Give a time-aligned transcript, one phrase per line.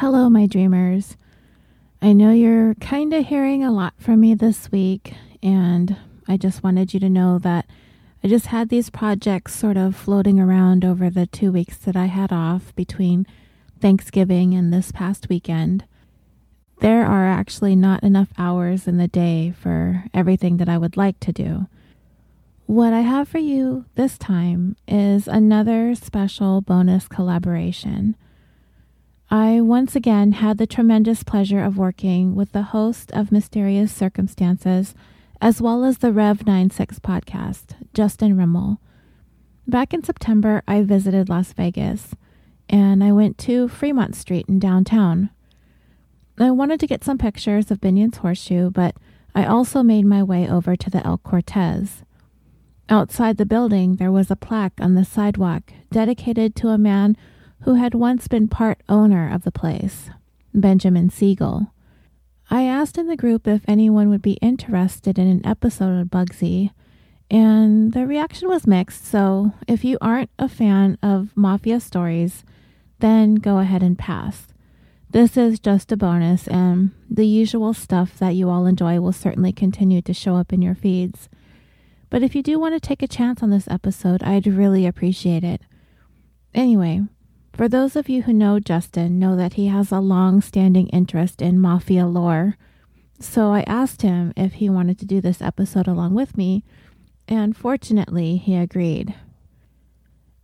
[0.00, 1.16] Hello, my dreamers.
[2.02, 5.96] I know you're kind of hearing a lot from me this week, and
[6.28, 7.64] I just wanted you to know that
[8.22, 12.06] I just had these projects sort of floating around over the two weeks that I
[12.06, 13.26] had off between
[13.80, 15.84] Thanksgiving and this past weekend.
[16.80, 21.18] There are actually not enough hours in the day for everything that I would like
[21.20, 21.68] to do.
[22.66, 28.14] What I have for you this time is another special bonus collaboration.
[29.30, 34.94] I once again had the tremendous pleasure of working with the host of Mysterious Circumstances,
[35.40, 38.78] as well as the Rev 96 podcast, Justin Rimmel.
[39.66, 42.14] Back in September, I visited Las Vegas
[42.68, 45.30] and I went to Fremont Street in downtown.
[46.38, 48.96] I wanted to get some pictures of Binion's Horseshoe, but
[49.34, 52.04] I also made my way over to the El Cortez.
[52.88, 57.16] Outside the building, there was a plaque on the sidewalk dedicated to a man
[57.62, 60.10] who had once been part owner of the place,
[60.54, 61.72] Benjamin Siegel.
[62.48, 66.70] I asked in the group if anyone would be interested in an episode of Bugsy,
[67.28, 69.04] and the reaction was mixed.
[69.04, 72.44] So if you aren't a fan of mafia stories,
[73.00, 74.46] then go ahead and pass.
[75.10, 79.52] This is just a bonus, and the usual stuff that you all enjoy will certainly
[79.52, 81.28] continue to show up in your feeds.
[82.10, 85.42] But if you do want to take a chance on this episode, I'd really appreciate
[85.42, 85.62] it.
[86.54, 87.02] Anyway,
[87.56, 91.40] for those of you who know Justin, know that he has a long standing interest
[91.40, 92.58] in mafia lore.
[93.18, 96.64] So I asked him if he wanted to do this episode along with me,
[97.26, 99.14] and fortunately, he agreed.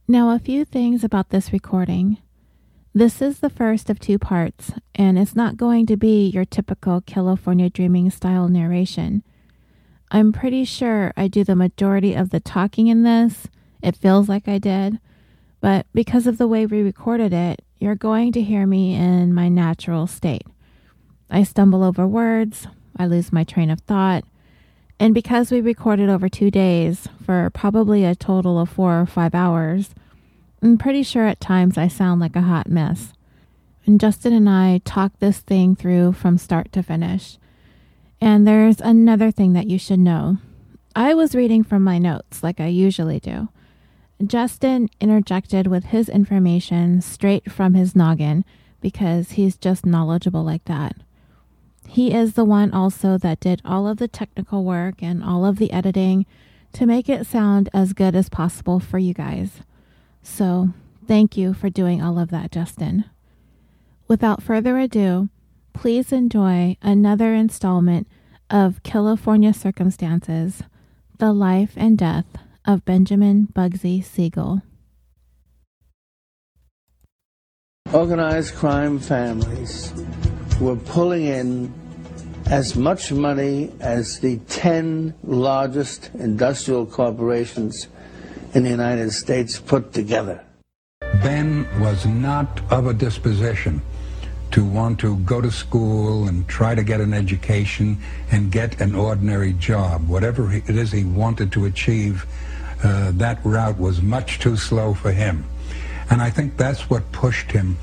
[0.08, 2.16] Now, a few things about this recording.
[2.94, 7.02] This is the first of two parts, and it's not going to be your typical
[7.02, 9.22] California Dreaming style narration.
[10.10, 13.48] I'm pretty sure I do the majority of the talking in this.
[13.82, 14.98] It feels like I did.
[15.62, 19.48] But because of the way we recorded it, you're going to hear me in my
[19.48, 20.46] natural state.
[21.30, 22.66] I stumble over words,
[22.98, 24.24] I lose my train of thought,
[24.98, 29.34] and because we recorded over two days for probably a total of four or five
[29.34, 29.94] hours,
[30.62, 33.12] I'm pretty sure at times I sound like a hot mess.
[33.86, 37.38] And Justin and I talked this thing through from start to finish.
[38.20, 40.38] And there's another thing that you should know.
[40.94, 43.48] I was reading from my notes like I usually do.
[44.26, 48.44] Justin interjected with his information straight from his noggin
[48.80, 50.96] because he's just knowledgeable like that.
[51.88, 55.56] He is the one also that did all of the technical work and all of
[55.56, 56.26] the editing
[56.72, 59.60] to make it sound as good as possible for you guys.
[60.22, 60.70] So,
[61.06, 63.04] thank you for doing all of that, Justin.
[64.08, 65.28] Without further ado,
[65.72, 68.06] please enjoy another installment
[68.48, 70.62] of California Circumstances
[71.18, 72.26] The Life and Death
[72.64, 74.62] of Benjamin Bugsy Siegel.
[77.92, 79.92] Organized crime families
[80.60, 81.72] were pulling in
[82.46, 87.88] as much money as the 10 largest industrial corporations
[88.54, 90.42] in the United States put together.
[91.22, 93.82] Ben was not of a disposition
[94.52, 97.98] to want to go to school and try to get an education
[98.30, 100.06] and get an ordinary job.
[100.08, 102.26] Whatever it is he wanted to achieve,
[102.82, 105.44] uh, that route was much too slow for him.
[106.10, 107.76] And I think that's what pushed him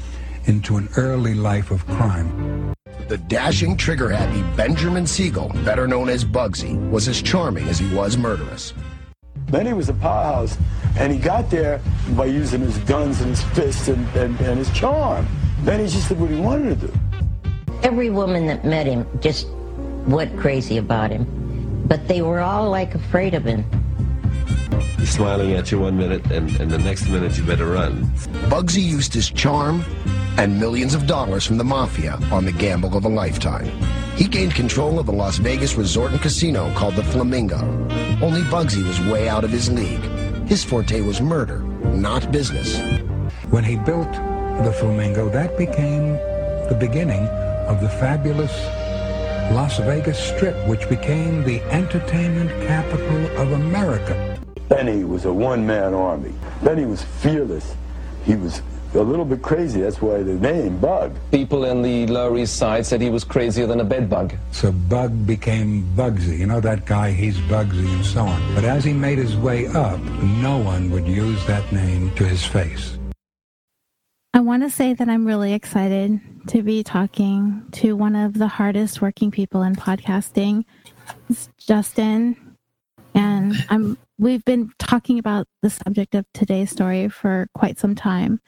[0.45, 2.73] into an early life of crime.
[3.07, 7.93] The dashing, trigger happy Benjamin Siegel, better known as Bugsy, was as charming as he
[7.95, 8.73] was murderous.
[9.49, 10.57] Benny was a powerhouse,
[10.97, 11.81] and he got there
[12.15, 15.27] by using his guns and his fists and, and, and his charm.
[15.65, 16.93] Benny just did what he wanted to do.
[17.81, 19.47] Every woman that met him just
[20.05, 21.25] went crazy about him,
[21.87, 23.65] but they were all like afraid of him.
[24.97, 28.03] He's smiling at you one minute, and, and the next minute you better run.
[28.49, 29.83] Bugsy used his charm
[30.37, 33.67] and millions of dollars from the mafia on the gamble of a lifetime.
[34.15, 37.57] He gained control of a Las Vegas resort and casino called the Flamingo.
[38.21, 40.03] Only Bugsy was way out of his league.
[40.47, 41.59] His forte was murder,
[41.93, 42.79] not business.
[43.49, 46.13] When he built the Flamingo, that became
[46.67, 47.25] the beginning
[47.67, 48.51] of the fabulous
[49.53, 54.28] Las Vegas Strip, which became the entertainment capital of America.
[54.69, 56.33] Benny was a one-man army.
[56.63, 57.75] Benny was fearless.
[58.23, 58.61] He was
[58.93, 59.81] a little bit crazy.
[59.81, 61.15] That's why the name Bug.
[61.31, 64.35] People in the Lower East Side said he was crazier than a bedbug.
[64.51, 66.37] So Bug became Bugsy.
[66.37, 68.55] You know that guy, he's Bugsy and so on.
[68.55, 72.45] But as he made his way up, no one would use that name to his
[72.45, 72.97] face.
[74.35, 78.47] I want to say that I'm really excited to be talking to one of the
[78.47, 80.65] hardest working people in podcasting,
[81.27, 82.48] it's Justin.
[83.13, 88.39] And I'm we've been talking about the subject of today's story for quite some time.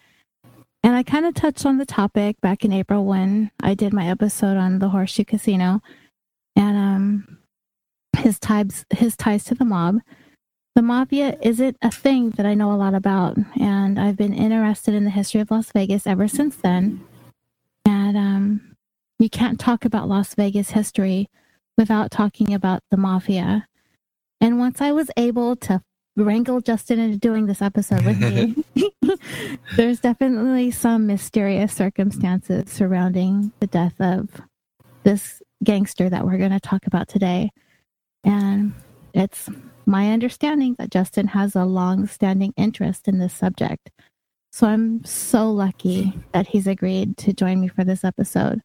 [0.84, 4.08] And I kind of touched on the topic back in April when I did my
[4.08, 5.82] episode on the Horseshoe Casino
[6.56, 7.38] and um,
[8.18, 10.00] his ties his ties to the mob.
[10.76, 14.94] The mafia isn't a thing that I know a lot about, and I've been interested
[14.94, 17.06] in the history of Las Vegas ever since then.
[17.86, 18.76] And um,
[19.20, 21.30] you can't talk about Las Vegas history
[21.78, 23.68] without talking about the mafia.
[24.42, 25.82] And once I was able to
[26.18, 28.64] wrangle Justin into doing this episode with me,
[29.78, 34.30] there's definitely some mysterious circumstances surrounding the death of
[35.04, 37.52] this gangster that we're going to talk about today.
[38.24, 38.74] And
[39.14, 39.50] it's
[39.86, 43.92] my understanding that Justin has a long standing interest in this subject.
[44.52, 48.62] So I'm so lucky that he's agreed to join me for this episode.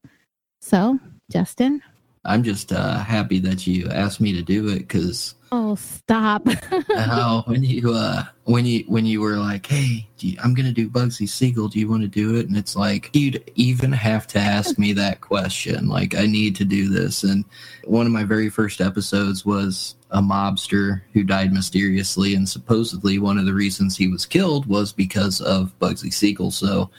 [0.61, 0.99] So,
[1.31, 1.82] Justin,
[2.26, 6.46] I'm just uh, happy that you asked me to do it because oh, stop!
[6.96, 10.88] how when you uh, when you when you were like, "Hey, you, I'm gonna do
[10.88, 11.69] Bugsy Siegel.
[11.69, 14.93] Do you want to do it?" and it's like you'd even have to ask me
[14.94, 15.88] that question.
[15.88, 17.23] Like, I need to do this.
[17.23, 17.44] And
[17.84, 23.38] one of my very first episodes was a mobster who died mysteriously, and supposedly one
[23.38, 26.50] of the reasons he was killed was because of Bugsy Siegel.
[26.50, 26.90] So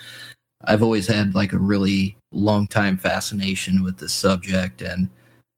[0.63, 5.09] I've always had like a really long time fascination with this subject and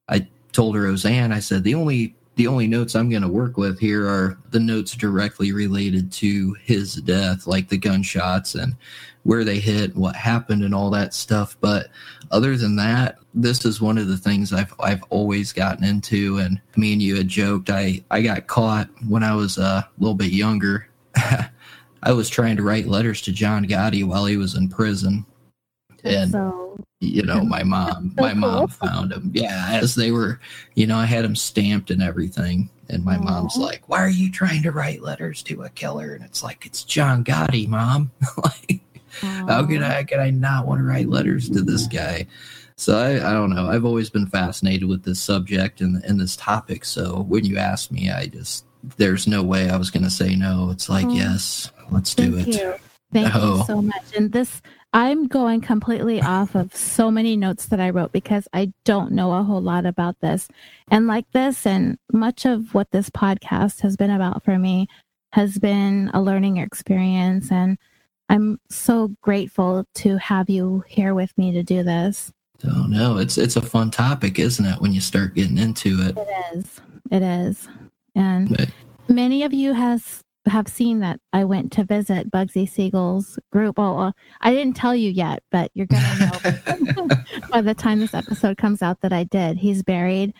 [0.09, 3.79] I told Roseanne, I said the only the only notes I'm going to work with
[3.79, 8.77] here are the notes directly related to his death, like the gunshots and
[9.23, 11.57] where they hit, what happened, and all that stuff.
[11.59, 11.87] But
[12.31, 16.37] other than that, this is one of the things I've I've always gotten into.
[16.37, 19.89] And me and you had joked I I got caught when I was uh, a
[19.99, 20.87] little bit younger.
[21.15, 25.25] I was trying to write letters to John Gotti while he was in prison,
[26.03, 30.39] and so you know my mom So my mom found him yeah as they were
[30.75, 32.69] you know i had them stamped and everything.
[32.91, 36.15] And my mom's like why are you trying to write letters to a killer?
[36.15, 38.11] And it's like it's john gotti mom.
[38.43, 38.81] Like
[39.21, 42.25] how could i could i not want to write letters to this guy?
[42.77, 43.69] So I, I don't know.
[43.69, 46.85] I've always been fascinated with this subject and, and this topic.
[46.85, 48.65] So when you asked me i just
[48.97, 50.69] there's no way i was going to say no.
[50.71, 52.55] It's like yes let's do Thank it.
[52.61, 52.73] you.
[53.13, 53.57] Thank Oh.
[53.57, 54.03] you so much.
[54.15, 58.73] And this, I'm going completely off of so many notes that I wrote because I
[58.85, 60.47] don't know a whole lot about this.
[60.89, 64.87] And like this, and much of what this podcast has been about for me
[65.33, 67.51] has been a learning experience.
[67.51, 67.77] And
[68.29, 72.31] I'm so grateful to have you here with me to do this.
[72.65, 74.81] Oh no, it's it's a fun topic, isn't it?
[74.81, 76.17] When you start getting into it.
[76.17, 76.81] It is.
[77.11, 77.67] It is.
[78.15, 78.69] And But-
[79.07, 83.77] many of you has have seen that I went to visit Bugsy Siegel's group.
[83.77, 84.11] Oh, uh,
[84.41, 86.31] I didn't tell you yet, but you're gonna
[86.81, 87.07] know
[87.51, 89.57] by the time this episode comes out that I did.
[89.57, 90.33] He's buried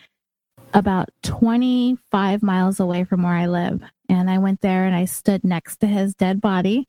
[0.74, 5.44] about 25 miles away from where I live, and I went there and I stood
[5.44, 6.88] next to his dead body.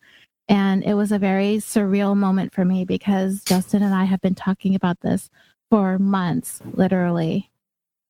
[0.50, 4.36] And it was a very surreal moment for me because Justin and I have been
[4.36, 5.30] talking about this
[5.70, 7.51] for months, literally.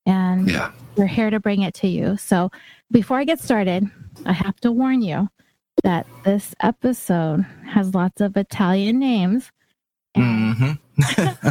[0.05, 0.71] And yeah.
[0.95, 2.17] we're here to bring it to you.
[2.17, 2.51] So
[2.91, 3.89] before I get started,
[4.25, 5.29] I have to warn you
[5.83, 9.51] that this episode has lots of Italian names.
[10.15, 10.71] And hmm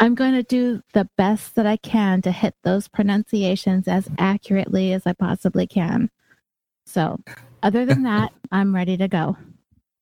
[0.00, 4.94] I'm going to do the best that I can to hit those pronunciations as accurately
[4.94, 6.10] as I possibly can.
[6.86, 7.20] So,
[7.62, 9.36] other than that, I'm ready to go.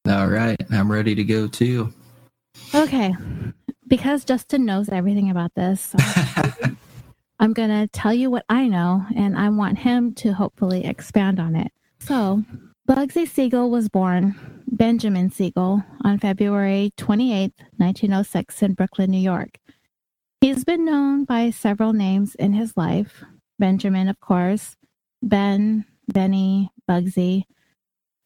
[0.09, 1.93] All right, I'm ready to go too.
[2.75, 3.15] Okay.
[3.89, 5.95] Because Justin knows everything about this,
[7.41, 11.39] I'm going to tell you what I know, and I want him to hopefully expand
[11.39, 11.73] on it.
[12.01, 12.43] So,
[12.89, 14.35] Bugsy Siegel was born
[14.67, 19.59] Benjamin Siegel on February 28, 1906, in Brooklyn, New York.
[20.41, 23.25] He's been known by several names in his life
[23.59, 24.77] Benjamin, of course,
[25.21, 27.43] Ben, Benny, Bugsy.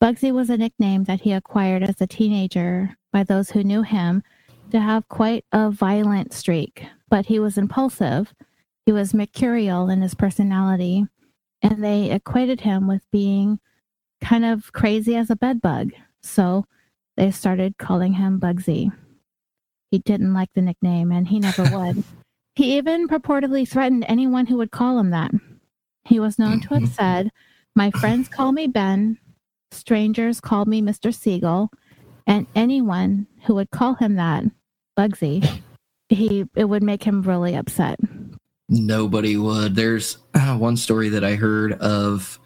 [0.00, 4.23] Bugsy was a nickname that he acquired as a teenager by those who knew him
[4.71, 8.35] to have quite a violent streak, but he was impulsive.
[8.87, 11.07] He was mercurial in his personality,
[11.62, 13.61] and they equated him with being
[14.21, 15.93] kind of crazy as a bedbug.
[16.23, 16.65] So
[17.17, 18.93] they started calling him Bugsy.
[19.91, 22.03] He didn't like the nickname, and he never would.
[22.55, 25.31] He even purportedly threatened anyone who would call him that.
[26.05, 27.31] He was known to have said,
[27.77, 29.19] My friends call me Ben,
[29.71, 31.15] strangers call me Mr.
[31.15, 31.71] Siegel,
[32.27, 34.45] and anyone who would call him that,
[34.99, 35.62] Bugsy,
[36.09, 37.99] he it would make him really upset.
[38.73, 39.75] Nobody would.
[39.75, 42.41] There's uh, one story that I heard of.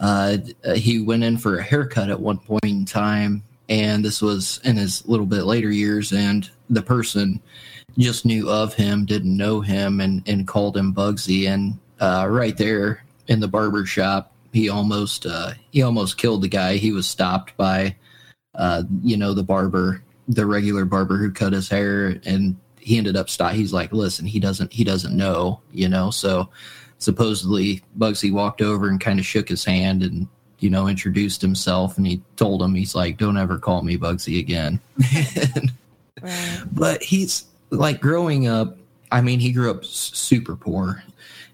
[0.00, 0.38] Uh,
[0.74, 4.76] he went in for a haircut at one point in time, and this was in
[4.76, 7.42] his little bit later years, and the person
[7.98, 11.46] just knew of him, didn't know him, and and called him Bugsy.
[11.46, 16.48] And uh, right there in the barber shop, he almost uh, he almost killed the
[16.48, 16.76] guy.
[16.76, 17.96] He was stopped by
[18.54, 22.56] uh, you know the barber the regular barber who cut his hair, and
[22.86, 23.52] he ended up stop.
[23.52, 26.10] He's like, listen, he doesn't he doesn't know, you know.
[26.10, 26.48] So
[26.98, 30.28] supposedly Bugsy walked over and kind of shook his hand and
[30.60, 34.38] you know introduced himself, and he told him he's like, don't ever call me Bugsy
[34.38, 34.78] again.
[36.22, 36.62] right.
[36.72, 38.78] But he's like growing up.
[39.10, 41.02] I mean, he grew up super poor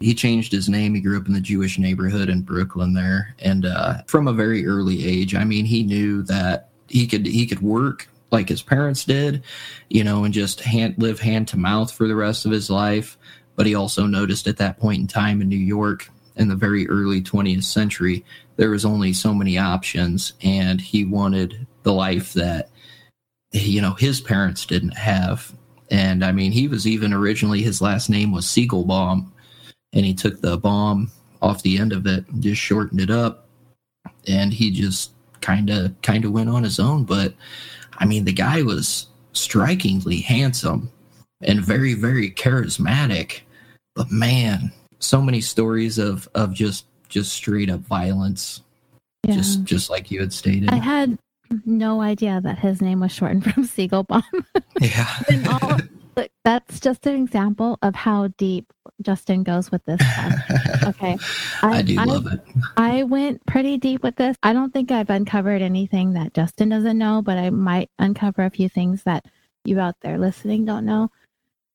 [0.02, 0.94] he changed his name.
[0.94, 4.66] He grew up in the Jewish neighborhood in Brooklyn there, and uh, from a very
[4.66, 9.04] early age, I mean, he knew that he could he could work like his parents
[9.04, 9.42] did,
[9.90, 13.18] you know, and just hand, live hand to mouth for the rest of his life.
[13.54, 16.88] But he also noticed at that point in time in New York in the very
[16.88, 18.24] early 20th century,
[18.56, 22.70] there was only so many options, and he wanted the life that
[23.52, 25.52] you know his parents didn't have.
[25.90, 29.30] And I mean, he was even originally his last name was Siegelbaum,
[29.92, 31.10] and he took the bomb
[31.42, 33.48] off the end of it just shortened it up
[34.26, 35.10] and he just
[35.40, 37.34] kind of kind of went on his own but
[38.02, 40.90] i mean the guy was strikingly handsome
[41.40, 43.40] and very very charismatic
[43.94, 48.62] but man so many stories of of just just straight up violence
[49.26, 49.34] yeah.
[49.34, 51.18] just just like you had stated i had
[51.66, 54.22] no idea that his name was shortened from Siegelbaum.
[54.80, 55.08] yeah
[55.62, 55.78] all,
[56.44, 60.34] that's just an example of how deep Justin goes with this stuff.
[60.84, 61.16] Okay.
[61.62, 62.40] I, I do I, love it.
[62.76, 64.36] I went pretty deep with this.
[64.42, 68.50] I don't think I've uncovered anything that Justin doesn't know, but I might uncover a
[68.50, 69.26] few things that
[69.64, 71.10] you out there listening don't know.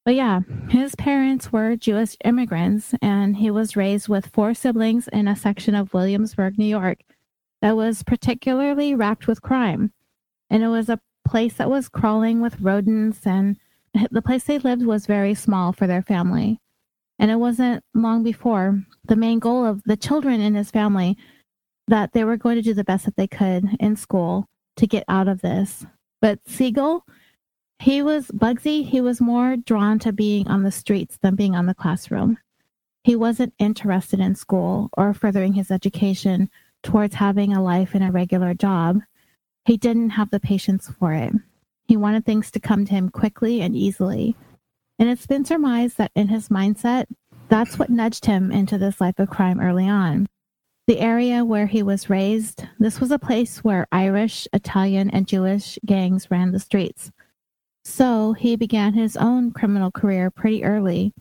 [0.03, 5.27] But yeah, his parents were Jewish immigrants, and he was raised with four siblings in
[5.27, 6.99] a section of Williamsburg, New York,
[7.61, 9.93] that was particularly racked with crime.
[10.49, 13.57] And it was a place that was crawling with rodents and
[14.11, 16.59] the place they lived was very small for their family.
[17.19, 21.17] And it wasn't long before the main goal of the children in his family
[21.87, 25.03] that they were going to do the best that they could in school to get
[25.07, 25.85] out of this.
[26.21, 27.05] But Siegel,
[27.79, 31.65] he was Bugsy, he was more drawn to being on the streets than being on
[31.65, 32.37] the classroom.
[33.03, 36.49] He wasn't interested in school or furthering his education
[36.83, 38.99] towards having a life in a regular job.
[39.65, 41.33] He didn't have the patience for it.
[41.87, 44.35] He wanted things to come to him quickly and easily.
[44.99, 47.05] And it's been surmised that in his mindset,
[47.49, 50.27] that's what nudged him into this life of crime early on.
[50.87, 55.77] The area where he was raised, this was a place where Irish, Italian, and Jewish
[55.85, 57.11] gangs ran the streets.
[57.83, 61.13] So he began his own criminal career pretty early.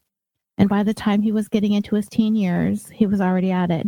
[0.59, 3.71] And by the time he was getting into his teen years, he was already at
[3.71, 3.87] it.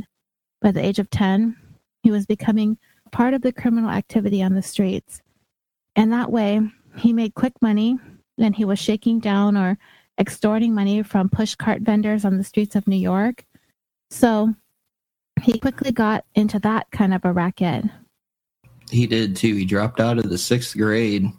[0.61, 1.57] By the age of 10,
[2.03, 2.79] he was becoming
[3.11, 5.23] part of the criminal activity on the streets.
[5.99, 6.61] And that way,
[6.97, 7.99] he made quick money
[8.39, 9.77] and he was shaking down or
[10.17, 13.45] extorting money from pushcart vendors on the streets of New York.
[14.09, 14.55] So
[15.43, 17.87] he quickly got into that kind of a racket.
[18.89, 19.57] He did too.
[19.57, 21.33] He dropped out of the sixth grade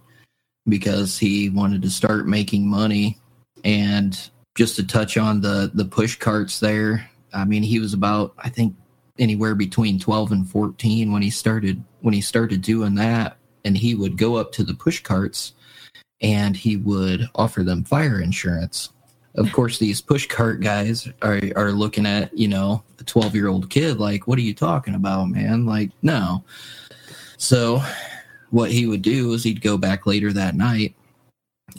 [0.68, 3.18] because he wanted to start making money.
[3.64, 4.20] And
[4.56, 8.50] just to touch on the the push carts there, I mean, he was about I
[8.50, 8.76] think
[9.18, 13.96] anywhere between 12 and 14 when he started when he started doing that and he
[13.96, 15.54] would go up to the push carts
[16.22, 18.90] and he would offer them fire insurance.
[19.36, 23.48] Of course, these push cart guys are, are looking at, you know, a 12 year
[23.48, 25.66] old kid like, what are you talking about, man?
[25.66, 26.44] Like, no.
[27.38, 27.82] So,
[28.50, 30.96] what he would do is he'd go back later that night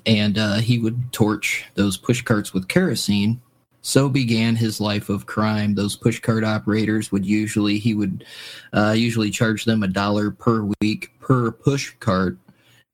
[0.07, 3.41] and uh, he would torch those push carts with kerosene
[3.83, 5.75] so began his life of crime.
[5.75, 8.25] Those pushcart operators would usually he would
[8.73, 12.37] uh, usually charge them a dollar per week per pushcart,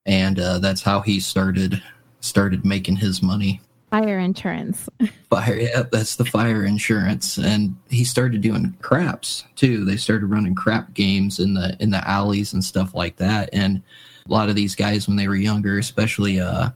[0.05, 1.83] and uh, that's how he started
[2.21, 3.61] started making his money.
[3.91, 4.89] Fire insurance.
[5.31, 9.85] Fire, yeah, that's the fire insurance, and he started doing craps too.
[9.85, 13.83] They started running crap games in the in the alleys and stuff like that, and
[14.29, 16.71] a lot of these guys when they were younger, especially uh,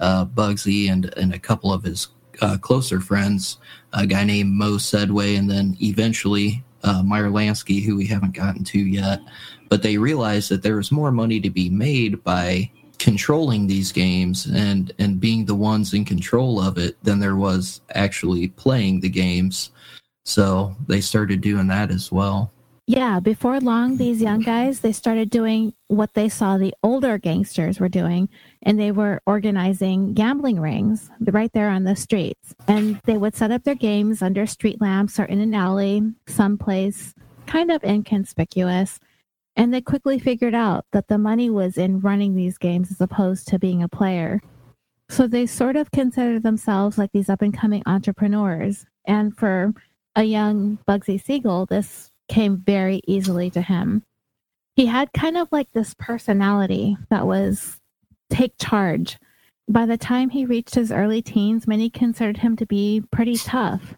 [0.00, 2.08] uh, Bugsy and and a couple of his
[2.40, 3.58] uh, closer friends,
[3.92, 8.64] a guy named Moe Sedway, and then eventually uh, Meyer Lansky, who we haven't gotten
[8.64, 9.20] to yet.
[9.68, 14.46] But they realized that there was more money to be made by controlling these games
[14.46, 19.08] and and being the ones in control of it than there was actually playing the
[19.08, 19.70] games.
[20.24, 22.52] So they started doing that as well.
[22.86, 27.78] Yeah, before long, these young guys they started doing what they saw the older gangsters
[27.78, 28.28] were doing,
[28.62, 32.54] and they were organizing gambling rings right there on the streets.
[32.66, 37.14] And they would set up their games under street lamps or in an alley, someplace
[37.46, 38.98] kind of inconspicuous.
[39.54, 43.46] And they quickly figured out that the money was in running these games as opposed
[43.48, 44.40] to being a player.
[45.10, 48.86] So they sort of considered themselves like these up and coming entrepreneurs.
[49.04, 49.74] And for
[50.16, 54.02] a young Bugsy Siegel, this came very easily to him.
[54.76, 57.78] He had kind of like this personality that was
[58.30, 59.18] take charge.
[59.68, 63.94] By the time he reached his early teens, many considered him to be pretty tough,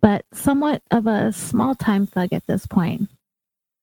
[0.00, 3.10] but somewhat of a small time thug at this point.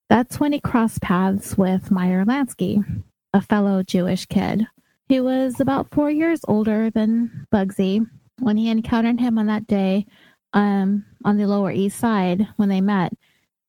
[0.08, 2.84] That's when he crossed paths with Meyer Lansky,
[3.32, 4.66] a fellow Jewish kid.
[5.08, 8.06] He was about four years older than Bugsy
[8.38, 10.06] when he encountered him on that day
[10.52, 13.12] um, on the Lower East Side when they met.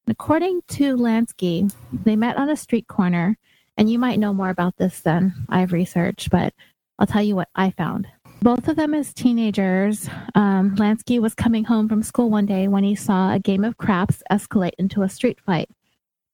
[0.08, 3.38] According to Lansky, they met on a street corner,
[3.78, 6.54] and you might know more about this than I've researched, but
[7.00, 8.08] I'll tell you what I found.
[8.42, 12.84] Both of them as teenagers, um, Lansky was coming home from school one day when
[12.84, 15.70] he saw a game of craps escalate into a street fight.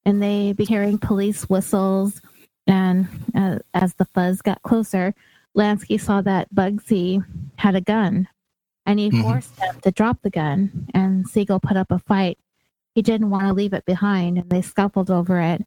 [0.05, 2.19] And they began hearing police whistles.
[2.65, 5.13] And uh, as the fuzz got closer,
[5.55, 7.23] Lansky saw that Bugsy
[7.57, 8.27] had a gun
[8.87, 9.21] and he mm-hmm.
[9.21, 10.87] forced him to drop the gun.
[10.95, 12.39] And Siegel put up a fight.
[12.99, 15.65] He didn't want to leave it behind, and they scuffled over it.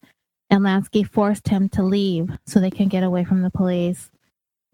[0.51, 4.11] And Lansky forced him to leave so they can get away from the police.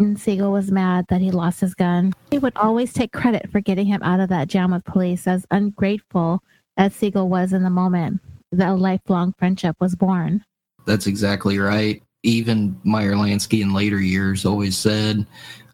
[0.01, 2.15] And Siegel was mad that he lost his gun.
[2.33, 5.47] He would always take credit for getting him out of that jam with police, as
[5.53, 6.43] ungrateful
[6.77, 8.21] as Siegel was in the moment.
[8.51, 10.45] That lifelong friendship was born.
[10.85, 12.03] That's exactly right.
[12.25, 15.25] Even Meyer Lansky in later years always said,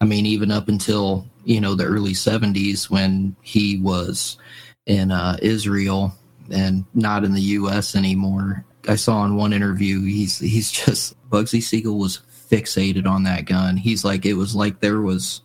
[0.02, 4.36] I mean, even up until you know the early 70s when he was
[4.84, 6.14] in uh, Israel
[6.54, 7.96] and not in the U.S.
[7.96, 8.64] anymore.
[8.88, 12.20] I saw in one interview he's he's just Bugsy Siegel was
[12.50, 13.76] fixated on that gun.
[13.76, 15.40] He's like it was like there was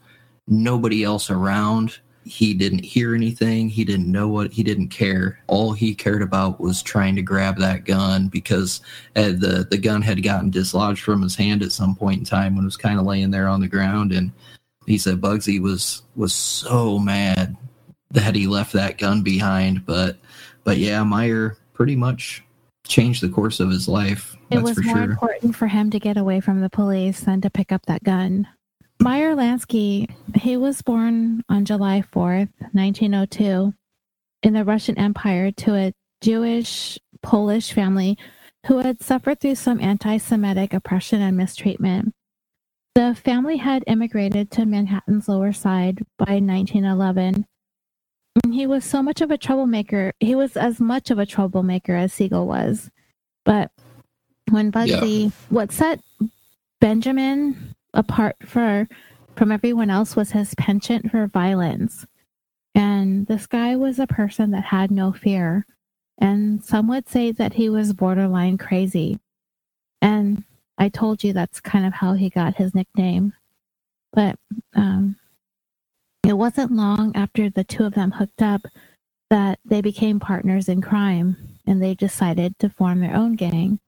[0.48, 2.00] nobody else around.
[2.25, 3.70] He didn't hear anything.
[3.70, 5.39] He didn't know what he didn't care.
[5.48, 8.82] All he cared about was trying to grab that gun because
[9.16, 12.56] uh, the the gun had gotten dislodged from his hand at some point in time
[12.56, 14.32] when it was kind of laying there on the ground and
[14.86, 17.56] he said Bugsy was was so mad
[18.12, 19.86] that he left that gun behind.
[19.86, 20.18] But
[20.63, 22.44] but yeah, Meyer pretty much
[22.88, 24.36] changed the course of his life.
[24.50, 25.04] It was more sure.
[25.04, 28.48] important for him to get away from the police than to pick up that gun.
[29.01, 33.74] Meyer Lansky, he was born on July 4th, 1902,
[34.44, 38.17] in the Russian Empire to a Jewish Polish family
[38.65, 42.13] who had suffered through some anti Semitic oppression and mistreatment.
[42.95, 47.45] The family had immigrated to Manhattan's Lower Side by 1911.
[48.52, 50.13] He was so much of a troublemaker.
[50.19, 52.89] He was as much of a troublemaker as Siegel was.
[53.45, 53.71] But
[54.49, 55.30] when Bugsy, yeah.
[55.49, 56.02] what set
[56.80, 58.88] Benjamin apart for
[59.36, 62.06] from everyone else was his penchant for violence.
[62.75, 65.65] And this guy was a person that had no fear.
[66.17, 69.19] And some would say that he was borderline crazy.
[70.02, 70.43] And
[70.78, 73.34] I told you that's kind of how he got his nickname.
[74.13, 74.38] But
[74.75, 75.15] um,
[76.23, 78.62] it wasn't long after the two of them hooked up
[79.29, 83.79] that they became partners in crime and they decided to form their own gang.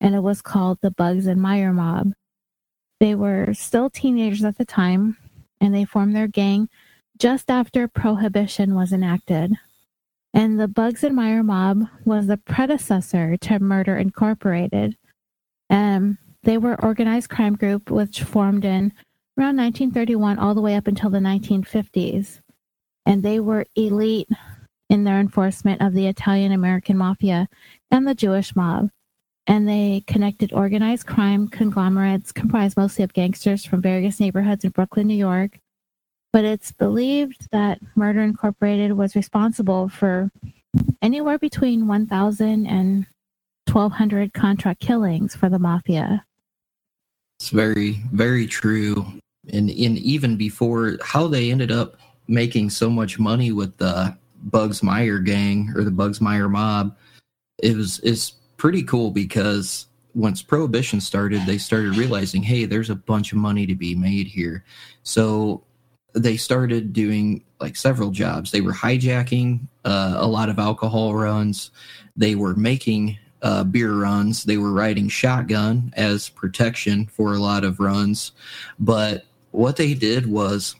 [0.00, 2.12] And it was called the Bugs and Meyer Mob.
[3.00, 5.16] They were still teenagers at the time
[5.60, 6.68] and they formed their gang
[7.18, 9.54] just after Prohibition was enacted.
[10.32, 14.96] And the Bugs and Meyer Mob was the predecessor to Murder Incorporated.
[15.70, 18.92] Um, they were organized crime group which formed in
[19.36, 22.40] around 1931 all the way up until the 1950s.
[23.06, 24.28] And they were elite
[24.88, 27.48] in their enforcement of the Italian American mafia
[27.90, 28.90] and the Jewish mob.
[29.46, 35.06] And they connected organized crime conglomerates comprised mostly of gangsters from various neighborhoods in Brooklyn,
[35.06, 35.58] New York.
[36.32, 40.30] But it's believed that Murder Incorporated was responsible for
[41.02, 43.06] anywhere between 1,000 and
[43.70, 46.24] 1,200 contract killings for the mafia.
[47.38, 49.20] It's very, very true.
[49.52, 51.96] And in even before how they ended up
[52.28, 56.96] making so much money with the Bugs Meyer gang or the Bugs Meyer mob,
[57.62, 62.94] it was is pretty cool because once prohibition started, they started realizing, hey, there's a
[62.94, 64.64] bunch of money to be made here.
[65.02, 65.64] So
[66.14, 68.50] they started doing like several jobs.
[68.50, 71.70] They were hijacking uh, a lot of alcohol runs.
[72.16, 74.44] They were making uh, beer runs.
[74.44, 78.32] They were riding shotgun as protection for a lot of runs.
[78.78, 80.74] But what they did was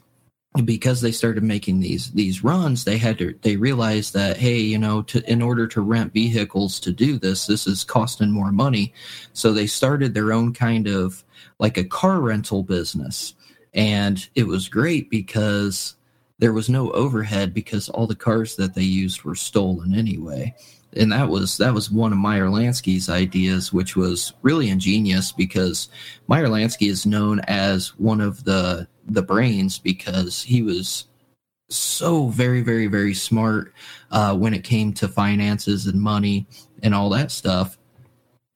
[0.63, 4.77] because they started making these these runs they had to they realized that hey you
[4.77, 8.93] know to in order to rent vehicles to do this this is costing more money.
[9.33, 11.23] So they started their own kind of
[11.59, 13.33] like a car rental business.
[13.73, 15.95] And it was great because
[16.39, 20.53] there was no overhead because all the cars that they used were stolen anyway
[20.95, 25.89] and that was that was one of Meyer Lansky's ideas, which was really ingenious because
[26.27, 31.05] Meyer Lansky is known as one of the the brains because he was
[31.69, 33.73] so very very very smart
[34.11, 36.47] uh, when it came to finances and money
[36.83, 37.77] and all that stuff.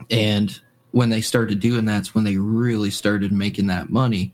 [0.10, 0.58] And
[0.92, 4.34] when they started doing that's when they really started making that money.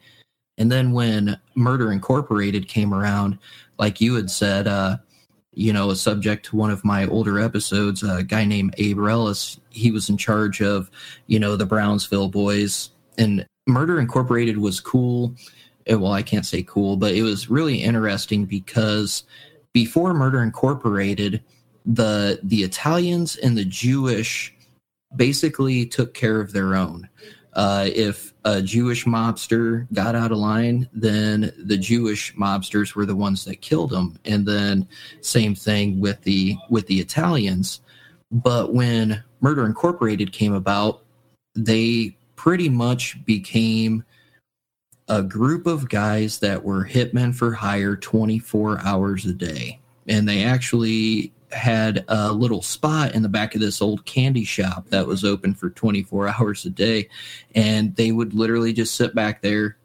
[0.57, 3.37] And then when Murder Incorporated came around,
[3.77, 4.97] like you had said, uh,
[5.55, 9.59] you know, a subject to one of my older episodes, a guy named Abe Reles,
[9.69, 10.91] he was in charge of,
[11.27, 12.91] you know, the Brownsville boys.
[13.17, 15.33] And Murder Incorporated was cool.
[15.87, 19.23] Eh, well, I can't say cool, but it was really interesting because
[19.73, 21.41] before Murder Incorporated,
[21.85, 24.53] the the Italians and the Jewish
[25.15, 27.07] basically took care of their own.
[27.53, 33.15] Uh, if a Jewish mobster got out of line, then the Jewish mobsters were the
[33.15, 34.87] ones that killed him, and then
[35.21, 37.81] same thing with the with the Italians.
[38.31, 41.03] But when Murder Incorporated came about,
[41.55, 44.03] they pretty much became
[45.07, 49.79] a group of guys that were hitmen for hire 24 hours a day.
[50.07, 54.87] And they actually had a little spot in the back of this old candy shop
[54.89, 57.09] that was open for 24 hours a day.
[57.55, 59.77] And they would literally just sit back there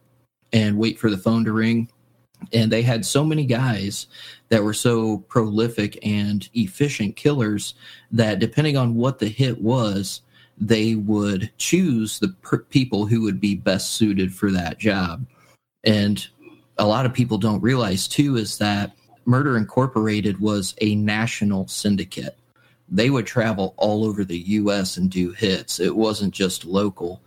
[0.53, 1.89] and wait for the phone to ring.
[2.53, 4.07] And they had so many guys
[4.49, 7.75] that were so prolific and efficient killers
[8.11, 10.23] that depending on what the hit was,
[10.59, 15.25] they would choose the per- people who would be best suited for that job.
[15.85, 16.27] And
[16.79, 18.93] a lot of people don't realize too is that
[19.25, 22.37] Murder Incorporated was a national syndicate.
[22.89, 25.79] They would travel all over the US and do hits.
[25.79, 27.21] It wasn't just local.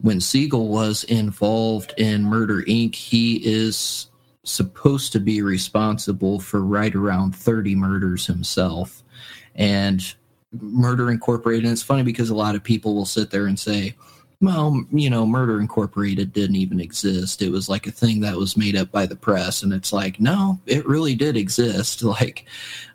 [0.00, 4.10] When Siegel was involved in Murder Inc., he is
[4.44, 9.02] supposed to be responsible for right around 30 murders himself.
[9.54, 10.02] And
[10.52, 13.94] Murder Incorporated, and it's funny because a lot of people will sit there and say,
[14.42, 17.42] well, you know, Murder Incorporated didn't even exist.
[17.42, 19.62] It was like a thing that was made up by the press.
[19.62, 22.02] And it's like, no, it really did exist.
[22.12, 22.46] Like,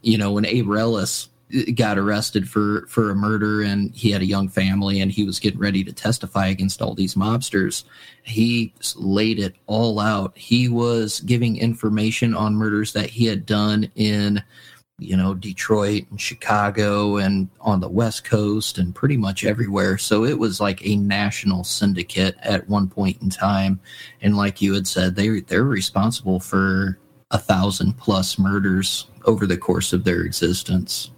[0.04, 4.22] you know, when Abe Reles uh, got arrested for for a murder and he had
[4.22, 7.84] a young family and he was getting ready to testify against all these mobsters
[8.24, 13.90] he laid it all out he was giving information on murders that he had done
[13.96, 14.44] in
[15.00, 19.98] you know, Detroit and Chicago and on the West Coast and pretty much everywhere.
[19.98, 23.80] So it was like a national syndicate at one point in time.
[24.22, 26.98] And like you had said, they they're responsible for
[27.30, 31.12] a thousand plus murders over the course of their existence.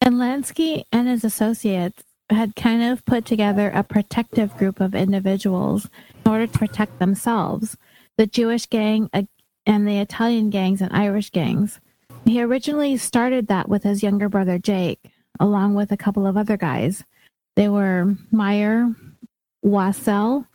[0.00, 5.88] And Lansky and his associates had kind of put together a protective group of individuals
[6.24, 7.76] in order to protect themselves
[8.16, 11.80] the Jewish gang and the Italian gangs and Irish gangs.
[12.24, 15.00] He originally started that with his younger brother Jake,
[15.38, 17.04] along with a couple of other guys.
[17.56, 18.94] They were Meyer,
[19.64, 20.46] Wassell,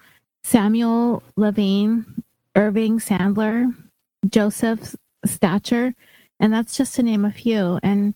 [0.44, 2.24] Samuel Levine,
[2.56, 3.74] Irving Sandler,
[4.28, 5.94] Joseph Stacher,
[6.40, 7.80] and that's just to name a few.
[7.84, 8.16] And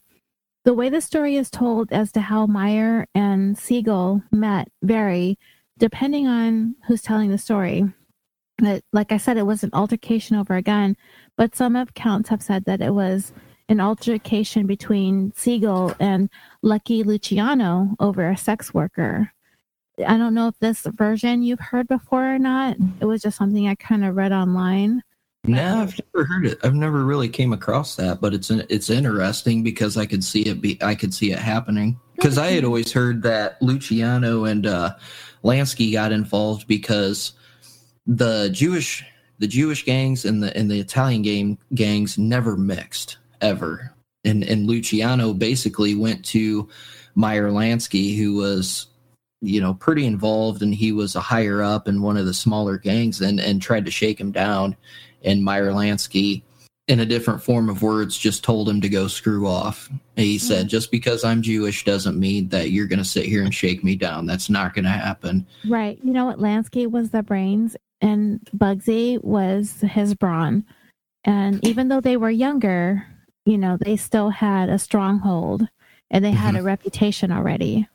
[0.65, 5.37] the way the story is told as to how Meyer and Siegel met vary
[5.77, 7.83] depending on who's telling the story.
[8.57, 10.95] But like I said, it was an altercation over a gun,
[11.37, 13.31] but some accounts have said that it was
[13.69, 16.29] an altercation between Siegel and
[16.61, 19.31] Lucky Luciano over a sex worker.
[20.05, 22.77] I don't know if this version you've heard before or not.
[22.99, 25.03] It was just something I kind of read online.
[25.45, 26.59] No, I've never heard it.
[26.63, 30.61] I've never really came across that, but it's it's interesting because I could see it
[30.61, 31.99] be I could see it happening.
[32.15, 34.95] Because I had always heard that Luciano and uh,
[35.43, 37.33] Lansky got involved because
[38.07, 39.03] the Jewish
[39.39, 43.93] the Jewish gangs and the and the Italian gang gangs never mixed ever.
[44.23, 46.69] And and Luciano basically went to
[47.15, 48.87] Meyer Lansky, who was
[49.41, 52.77] you know pretty involved and he was a higher up in one of the smaller
[52.77, 54.75] gangs and and tried to shake him down
[55.23, 56.43] and Meyer Lansky
[56.87, 59.89] in a different form of words just told him to go screw off.
[60.15, 60.45] He mm-hmm.
[60.45, 63.83] said just because I'm Jewish doesn't mean that you're going to sit here and shake
[63.83, 64.25] me down.
[64.25, 65.47] That's not going to happen.
[65.67, 65.97] Right.
[66.03, 70.65] You know what Lansky was the brains and Bugsy was his brawn.
[71.23, 73.07] And even though they were younger,
[73.45, 75.67] you know, they still had a stronghold
[76.11, 76.37] and they mm-hmm.
[76.37, 77.87] had a reputation already.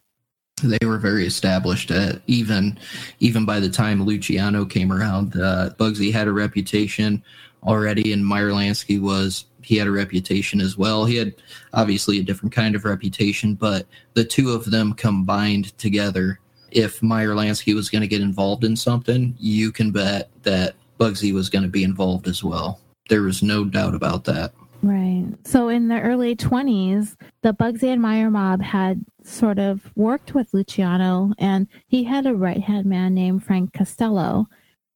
[0.63, 1.93] They were very established.
[1.93, 2.79] At even
[3.21, 7.23] even by the time Luciano came around, uh, Bugsy had a reputation
[7.63, 11.05] already, and Meyer Lansky was he had a reputation as well.
[11.05, 11.35] He had
[11.75, 17.31] obviously a different kind of reputation, but the two of them combined together if Meyer
[17.31, 21.63] Lansky was going to get involved in something, you can bet that Bugsy was going
[21.63, 22.81] to be involved as well.
[23.09, 24.53] There was no doubt about that.
[24.83, 25.27] Right.
[25.45, 30.55] So in the early 20s, the Bugsy and Meyer mob had sort of worked with
[30.55, 34.47] Luciano, and he had a right hand man named Frank Costello.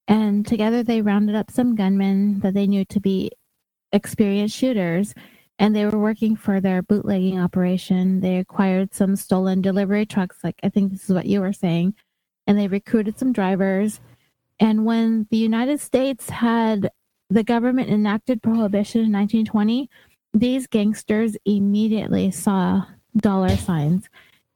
[0.06, 3.30] And together they rounded up some gunmen that they knew to be
[3.92, 5.14] experienced shooters
[5.62, 8.20] and they were working for their bootlegging operation.
[8.20, 11.94] They acquired some stolen delivery trucks, like I think this is what you were saying,
[12.48, 14.01] and they recruited some drivers.
[14.59, 16.90] And when the United States had
[17.31, 19.88] the government enacted prohibition in 1920,
[20.35, 22.85] these gangsters immediately saw
[23.16, 24.09] dollar signs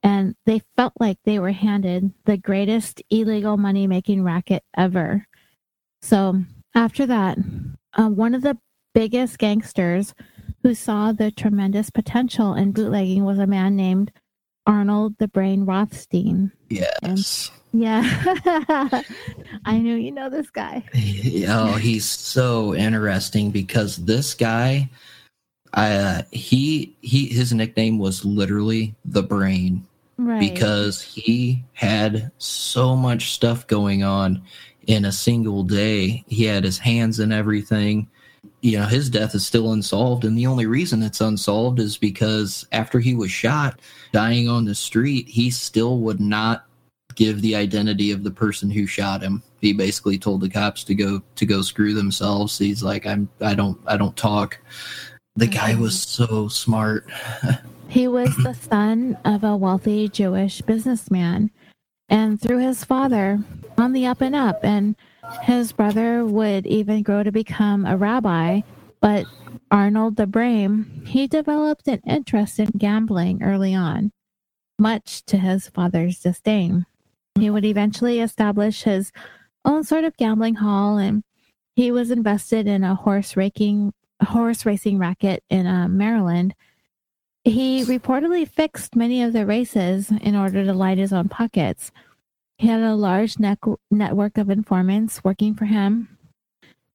[0.03, 5.25] and they felt like they were handed the greatest illegal money making racket ever.
[6.03, 6.43] So
[6.75, 7.39] after that,
[7.93, 8.59] uh, one of the
[8.93, 10.13] biggest gangsters
[10.63, 14.11] who saw the tremendous potential in bootlegging was a man named
[14.67, 16.51] Arnold the Brain Rothstein.
[16.69, 17.51] Yes.
[17.73, 19.03] And, yeah.
[19.65, 20.85] I knew you know this guy.
[21.49, 24.89] Oh, he's so interesting because this guy
[25.75, 29.85] uh he he his nickname was literally the brain
[30.19, 30.41] Right.
[30.41, 34.41] because he had so much stuff going on
[34.87, 36.25] in a single day.
[36.27, 38.09] He had his hands in everything.
[38.61, 40.25] You know, his death is still unsolved.
[40.25, 43.81] And the only reason it's unsolved is because after he was shot,
[44.13, 46.67] dying on the street, he still would not
[47.15, 49.43] give the identity of the person who shot him.
[49.61, 52.59] He basically told the cops to go to go screw themselves.
[52.59, 54.59] He's like, I'm I don't I don't talk.
[55.35, 57.07] The guy was so smart.
[57.89, 61.53] He was the son of a wealthy Jewish businessman,
[62.09, 63.39] and through his father,
[63.79, 64.65] on the up and up.
[64.65, 64.97] And
[65.43, 68.61] his brother would even grow to become a rabbi.
[69.01, 69.27] But
[69.71, 74.13] Arnold the Brain, he developed an interest in gambling early on,
[74.79, 76.87] much to his father's disdain.
[77.39, 79.13] He would eventually establish his
[79.65, 81.23] own sort of gambling hall, and
[81.75, 86.55] he was invested in a horse racing horse racing racket in uh, Maryland
[87.47, 91.93] he reportedly fixed many of the races in order to light his own pockets.
[92.59, 93.59] He had a large net-
[93.91, 96.09] network of informants working for him.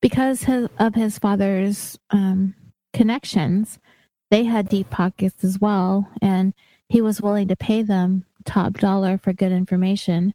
[0.02, 2.56] Because his, of his father's um,
[2.92, 3.78] connections,
[4.32, 6.54] they had deep pockets as well, and
[6.90, 10.34] he was willing to pay them top dollar for good information.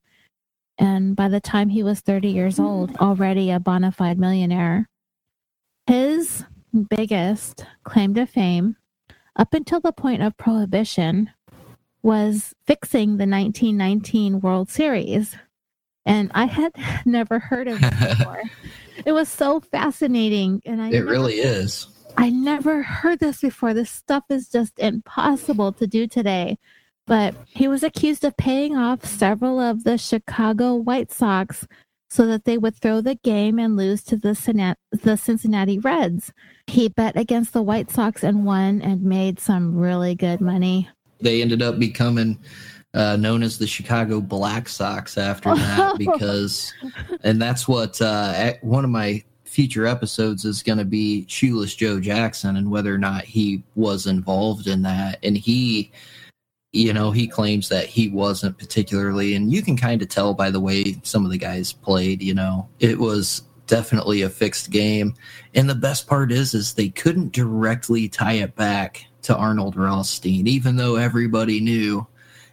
[0.79, 4.89] And by the time he was 30 years old, already a bona fide millionaire.
[5.87, 6.45] His
[6.91, 8.77] biggest claim to fame
[9.35, 11.31] up until the point of prohibition
[12.07, 15.35] was fixing the 1919 World Series.
[16.07, 16.73] And I had
[17.05, 18.43] never heard of it before.
[19.05, 20.63] it was so fascinating.
[20.65, 21.89] And I it never, really is.
[22.17, 23.75] I never heard this before.
[23.75, 26.59] This stuff is just impossible to do today.
[27.09, 31.67] But he was accused of paying off several of the Chicago White Sox
[32.09, 36.33] so that they would throw the game and lose to the, the Cincinnati Reds.
[36.69, 40.89] He bet against the White Sox and won and made some really good money.
[41.21, 42.39] They ended up becoming
[42.95, 46.73] uh, known as the Chicago Black Sox after that because,
[47.23, 52.01] and that's what uh, one of my future episodes is going to be Shoeless Joe
[52.01, 55.19] Jackson and whether or not he was involved in that.
[55.23, 55.93] And he,
[56.73, 60.51] you know, he claims that he wasn't particularly, and you can kind of tell by
[60.51, 65.15] the way some of the guys played, you know, it was definitely a fixed game.
[65.55, 70.47] And the best part is, is they couldn't directly tie it back to Arnold Rothstein,
[70.47, 72.07] even though everybody knew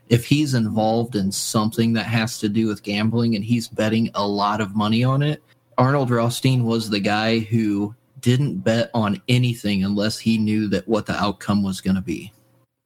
[0.10, 4.28] if he's involved in something that has to do with gambling and he's betting a
[4.28, 5.42] lot of money on it.
[5.78, 11.06] Arnold Rothstein was the guy who didn't bet on anything unless he knew that what
[11.06, 12.32] the outcome was going to be.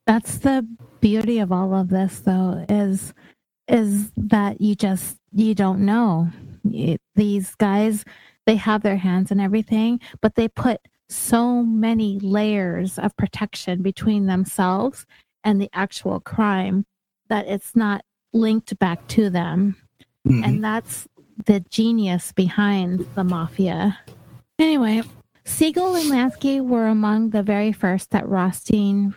[0.06, 0.67] That's the
[1.00, 3.13] beauty of all of this though is
[3.67, 6.30] is that you just you don't know
[7.15, 8.04] these guys
[8.45, 14.26] they have their hands and everything but they put so many layers of protection between
[14.26, 15.06] themselves
[15.43, 16.86] and the actual crime
[17.30, 18.02] that it's not
[18.34, 19.76] linked back to them
[20.28, 20.43] mm-hmm.
[20.43, 21.08] and that's
[21.46, 23.98] the genius behind the mafia
[24.60, 25.02] anyway
[25.46, 29.13] siegel and lansky were among the very first that rothstein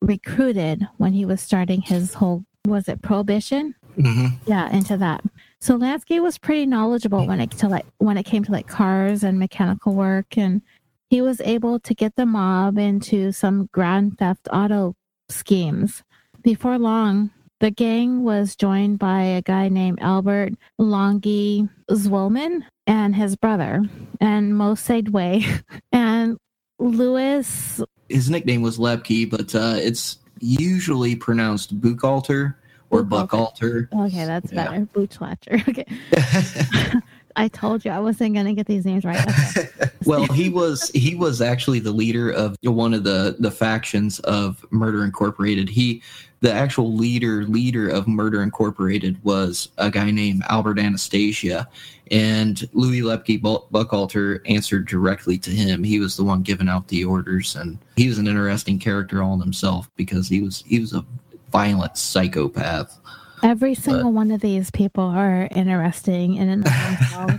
[0.00, 4.26] recruited when he was starting his whole was it prohibition mm-hmm.
[4.46, 5.22] yeah into that
[5.60, 9.24] so Lansky was pretty knowledgeable when it to like when it came to like cars
[9.24, 10.62] and mechanical work, and
[11.08, 14.94] he was able to get the mob into some grand theft auto
[15.28, 16.02] schemes.
[16.42, 23.34] Before long, the gang was joined by a guy named Albert Longy Zwillman and his
[23.36, 23.82] brother,
[24.20, 26.36] and Moe Sedway, and
[26.78, 27.82] Louis.
[28.08, 32.54] His nickname was Lepke, but uh, it's usually pronounced Buchalter
[32.90, 33.88] or Buchalter.
[33.92, 34.70] Okay, that's yeah.
[34.70, 34.86] better.
[34.86, 35.66] Boochlatcher.
[35.68, 35.86] Okay.
[37.36, 39.20] I told you I wasn't going to get these names right.
[39.56, 39.68] Okay.
[40.06, 44.64] well, he was he was actually the leader of one of the the factions of
[44.70, 45.68] Murder Incorporated.
[45.68, 46.02] He
[46.40, 51.68] the actual leader leader of Murder Incorporated was a guy named Albert Anastasia,
[52.10, 55.84] and Louis Lepke Buchalter answered directly to him.
[55.84, 59.34] He was the one giving out the orders, and he was an interesting character all
[59.34, 61.04] in himself because he was he was a
[61.52, 62.98] violent psychopath.
[63.46, 67.34] Every single one of these people are interesting in and of themselves.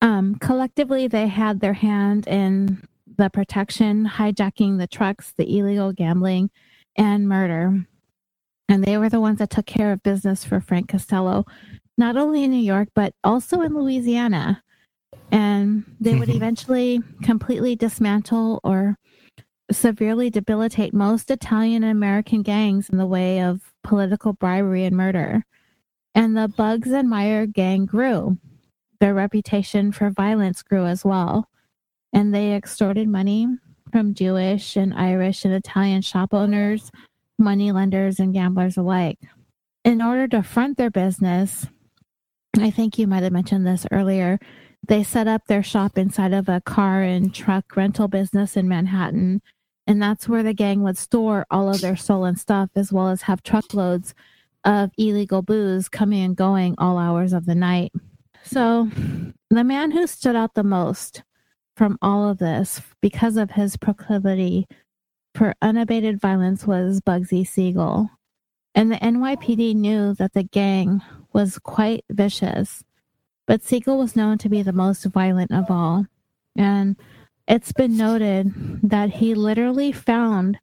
[0.00, 2.86] um, collectively, they had their hand in
[3.18, 6.50] the protection, hijacking the trucks, the illegal gambling,
[6.94, 7.84] and murder.
[8.68, 11.46] And they were the ones that took care of business for Frank Costello,
[11.98, 14.62] not only in New York, but also in Louisiana.
[15.32, 18.98] And they would eventually completely dismantle or
[19.72, 25.44] severely debilitate most Italian and American gangs in the way of political bribery and murder.
[26.14, 28.38] And the Bugs and Meyer gang grew.
[28.98, 31.48] Their reputation for violence grew as well.
[32.12, 33.46] And they extorted money
[33.92, 36.90] from Jewish and Irish and Italian shop owners,
[37.38, 39.18] money lenders, and gamblers alike.
[39.84, 41.66] In order to front their business,
[42.58, 44.38] I think you might have mentioned this earlier,
[44.86, 49.42] they set up their shop inside of a car and truck rental business in Manhattan.
[49.86, 53.22] And that's where the gang would store all of their stolen stuff, as well as
[53.22, 54.14] have truckloads
[54.64, 57.92] of illegal booze coming and going all hours of the night.
[58.44, 58.88] So,
[59.50, 61.22] the man who stood out the most
[61.76, 64.66] from all of this because of his proclivity
[65.34, 68.08] for unabated violence was Bugsy Siegel.
[68.74, 72.84] And the NYPD knew that the gang was quite vicious,
[73.46, 76.06] but Siegel was known to be the most violent of all.
[76.56, 76.96] And
[77.46, 78.52] it's been noted
[78.82, 80.58] that he literally found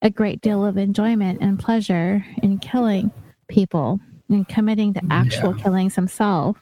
[0.00, 3.10] a great deal of enjoyment and pleasure in killing
[3.48, 5.62] people and committing the actual yeah.
[5.62, 6.56] killings himself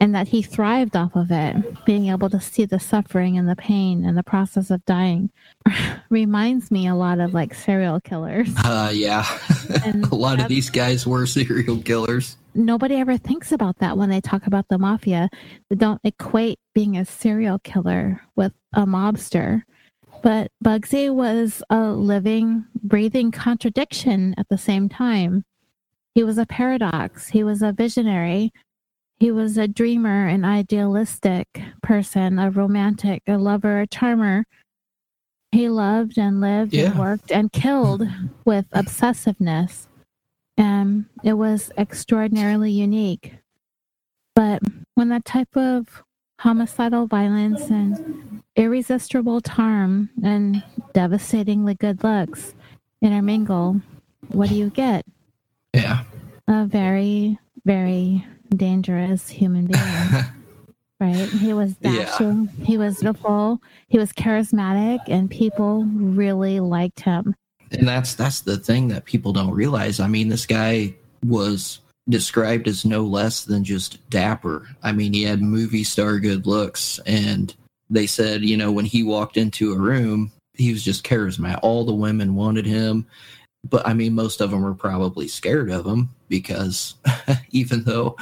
[0.00, 3.56] and that he thrived off of it, being able to see the suffering and the
[3.56, 5.30] pain and the process of dying
[6.10, 8.48] reminds me a lot of like serial killers.
[8.64, 9.24] Uh, yeah.
[10.10, 12.36] a lot of these guys were serial killers.
[12.54, 15.28] Nobody ever thinks about that when they talk about the mafia.
[15.68, 19.62] They don't equate being a serial killer with a mobster.
[20.22, 25.44] But Bugsy was a living, breathing contradiction at the same time.
[26.14, 27.28] He was a paradox.
[27.28, 28.50] He was a visionary
[29.24, 34.44] he was a dreamer, an idealistic person, a romantic, a lover, a charmer.
[35.50, 36.90] He loved and lived yeah.
[36.90, 38.06] and worked and killed
[38.44, 39.86] with obsessiveness.
[40.58, 43.36] And it was extraordinarily unique.
[44.34, 44.60] But
[44.92, 46.02] when that type of
[46.40, 52.54] homicidal violence and irresistible charm and devastatingly good looks
[53.00, 53.80] intermingle,
[54.28, 55.06] what do you get?
[55.72, 56.04] Yeah.
[56.46, 59.82] A very, very dangerous human being.
[61.00, 61.28] right?
[61.28, 62.64] He was dashing, yeah.
[62.64, 67.34] he was beautiful, he was charismatic, and people really liked him.
[67.72, 70.00] And that's that's the thing that people don't realize.
[70.00, 74.68] I mean, this guy was described as no less than just dapper.
[74.82, 77.54] I mean, he had movie star good looks, and
[77.90, 81.58] they said, you know, when he walked into a room, he was just charismatic.
[81.62, 83.06] All the women wanted him
[83.68, 86.94] but I mean, most of them were probably scared of him because
[87.50, 88.16] even though,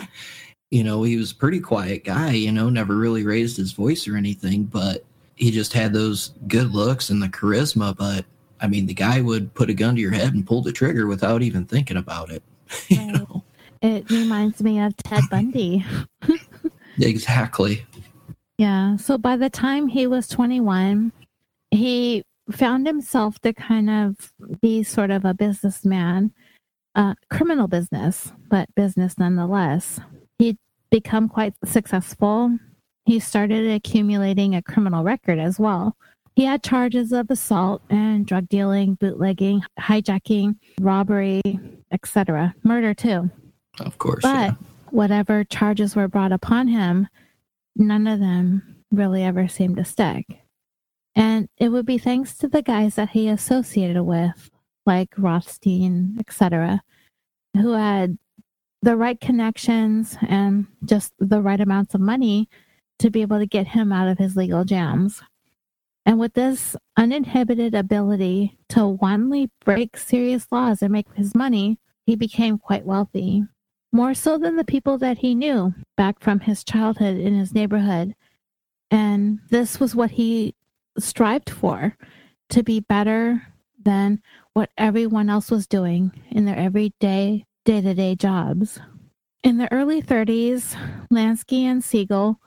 [0.71, 4.07] you know, he was a pretty quiet guy, you know, never really raised his voice
[4.07, 7.97] or anything, but he just had those good looks and the charisma.
[7.97, 8.25] But
[8.61, 11.07] I mean, the guy would put a gun to your head and pull the trigger
[11.07, 12.43] without even thinking about it.
[12.89, 13.13] you right.
[13.15, 13.45] know?
[13.83, 15.85] It reminds me of Ted Bundy.
[17.01, 17.85] exactly.
[18.57, 18.97] Yeah.
[18.97, 21.11] So by the time he was 21,
[21.73, 26.33] he found himself to kind of be sort of a businessman,
[26.95, 30.01] uh, criminal business, but business nonetheless.
[30.39, 30.59] He'd
[30.91, 32.59] become quite successful.
[33.05, 35.97] He started accumulating a criminal record as well.
[36.35, 41.43] He had charges of assault and drug dealing, bootlegging, hijacking, robbery,
[41.91, 43.31] etc., murder too.
[43.81, 44.23] Of course.
[44.23, 44.55] But yeah.
[44.91, 47.09] whatever charges were brought upon him,
[47.77, 50.42] none of them really ever seemed to stick.
[51.15, 54.51] And it would be thanks to the guys that he associated with,
[54.87, 56.83] like Rothstein, etc.,
[57.55, 58.19] who had
[58.81, 62.49] the right connections and just the right amounts of money
[62.99, 65.23] to be able to get him out of his legal jams.
[66.05, 72.17] And with this uninhibited ability to wantonly break serious laws and make his money, he
[72.17, 73.45] became quite wealthy.
[73.93, 78.15] More so than the people that he knew back from his childhood in his neighborhood.
[78.91, 80.55] And this was what he
[80.99, 81.97] strived for
[82.51, 83.47] to be better
[83.83, 84.21] than
[84.53, 88.79] what everyone else was doing in their everyday, day to day jobs.
[89.43, 90.77] In the early 30s,
[91.13, 92.39] Lansky and Siegel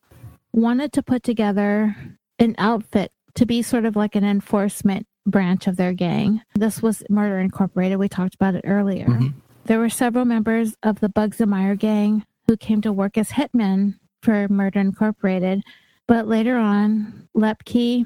[0.53, 1.95] wanted to put together
[2.39, 6.41] an outfit to be sort of like an enforcement branch of their gang.
[6.55, 7.97] This was Murder Incorporated.
[7.97, 9.07] We talked about it earlier.
[9.07, 9.39] Mm-hmm.
[9.65, 13.31] There were several members of the Bugs and Meyer gang who came to work as
[13.31, 15.63] hitmen for Murder Incorporated.
[16.07, 18.05] But later on, Lepke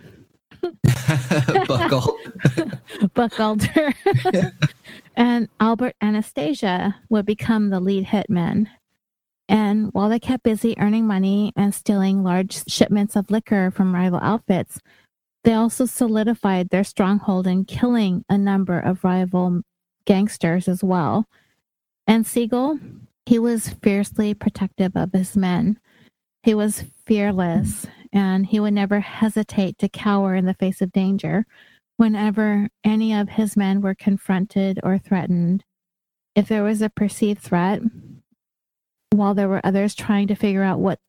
[1.67, 2.17] Buckle.
[3.15, 3.93] Buchalter
[5.15, 8.67] And Albert Anastasia would become the lead hitman.
[9.49, 14.19] And while they kept busy earning money and stealing large shipments of liquor from rival
[14.21, 14.79] outfits,
[15.43, 19.61] they also solidified their stronghold in killing a number of rival
[20.05, 21.27] gangsters as well.
[22.07, 22.79] And Siegel,
[23.25, 25.79] he was fiercely protective of his men.
[26.43, 31.45] He was fearless and he would never hesitate to cower in the face of danger
[31.97, 35.63] whenever any of his men were confronted or threatened.
[36.35, 37.81] If there was a perceived threat,
[39.11, 40.99] while there were others trying to figure out what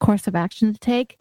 [0.00, 1.18] course of action to take,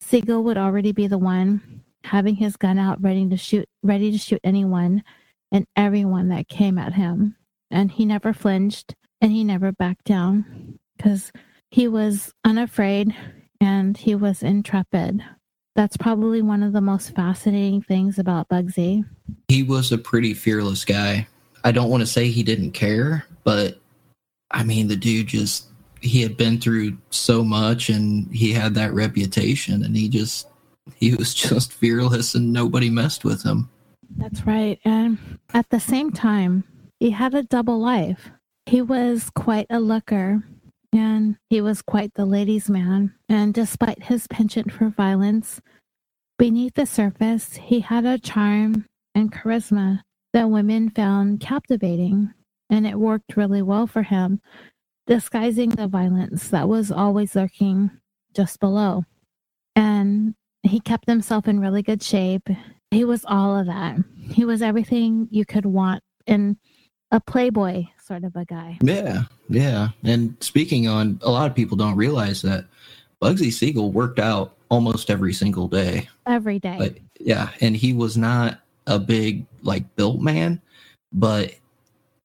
[0.00, 4.18] Siegel would already be the one having his gun out ready to shoot ready to
[4.18, 5.04] shoot anyone
[5.52, 7.36] and everyone that came at him.
[7.70, 11.30] And he never flinched and he never backed down because
[11.70, 13.14] he was unafraid
[13.60, 15.22] and he was intrepid.
[15.76, 19.04] That's probably one of the most fascinating things about Bugsy.
[19.48, 21.28] He was a pretty fearless guy.
[21.62, 23.78] I don't want to say he didn't care, but
[24.50, 25.66] I mean, the dude just,
[26.00, 30.48] he had been through so much and he had that reputation and he just,
[30.96, 33.68] he was just fearless and nobody messed with him.
[34.16, 34.80] That's right.
[34.84, 35.18] And
[35.54, 36.64] at the same time,
[36.98, 38.30] he had a double life.
[38.66, 40.42] He was quite a looker
[40.92, 43.14] and he was quite the ladies' man.
[43.28, 45.60] And despite his penchant for violence,
[46.38, 52.32] beneath the surface, he had a charm and charisma that women found captivating,
[52.68, 54.40] and it worked really well for him,
[55.06, 57.90] disguising the violence that was always lurking
[58.34, 59.04] just below.
[59.74, 62.48] And he kept himself in really good shape.
[62.90, 63.98] He was all of that.
[64.32, 66.58] He was everything you could want in
[67.10, 68.78] a playboy sort of a guy.
[68.82, 69.88] Yeah, yeah.
[70.04, 72.66] And speaking on, a lot of people don't realize that
[73.20, 76.08] Bugsy Siegel worked out almost every single day.
[76.26, 76.76] Every day.
[76.78, 80.62] But yeah, and he was not a big like built man,
[81.12, 81.54] but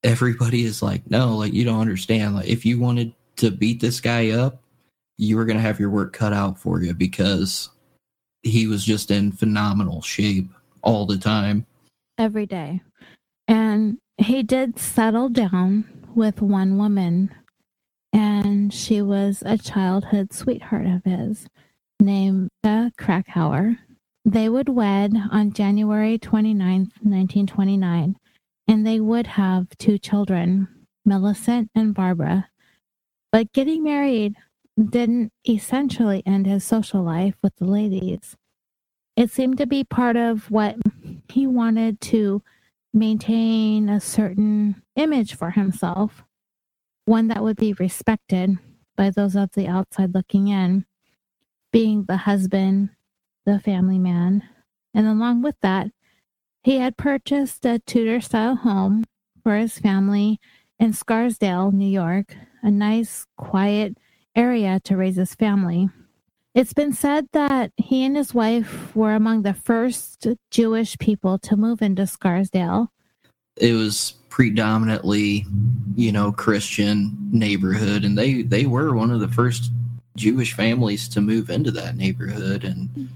[0.04, 2.36] everybody is like, no, like you don't understand.
[2.36, 4.62] Like if you wanted to beat this guy up,
[5.18, 7.70] you were gonna have your work cut out for you because
[8.42, 10.48] he was just in phenomenal shape
[10.82, 11.66] all the time.
[12.18, 12.80] Every day.
[13.48, 15.84] And he did settle down
[16.16, 17.32] with one woman,
[18.12, 21.46] and she was a childhood sweetheart of his
[22.00, 23.76] named uh, Krakower.
[24.24, 28.16] They would wed on January 29th, 1929,
[28.66, 30.68] and they would have two children,
[31.04, 32.48] Millicent and Barbara.
[33.30, 34.34] But getting married
[34.82, 38.36] didn't essentially end his social life with the ladies.
[39.16, 40.76] It seemed to be part of what
[41.28, 42.42] he wanted to
[42.96, 46.24] maintain a certain image for himself,
[47.04, 48.58] one that would be respected
[48.96, 50.86] by those of the outside looking in,
[51.72, 52.88] being the husband,
[53.44, 54.42] the family man.
[54.94, 55.88] And along with that,
[56.62, 59.04] he had purchased a Tudor style home
[59.42, 60.40] for his family
[60.78, 63.98] in Scarsdale, New York, a nice, quiet
[64.34, 65.88] area to raise his family.
[66.56, 71.54] It's been said that he and his wife were among the first Jewish people to
[71.54, 72.90] move into Scarsdale.
[73.58, 75.44] It was predominantly,
[75.96, 79.70] you know, Christian neighborhood, and they they were one of the first
[80.16, 83.10] Jewish families to move into that neighborhood, and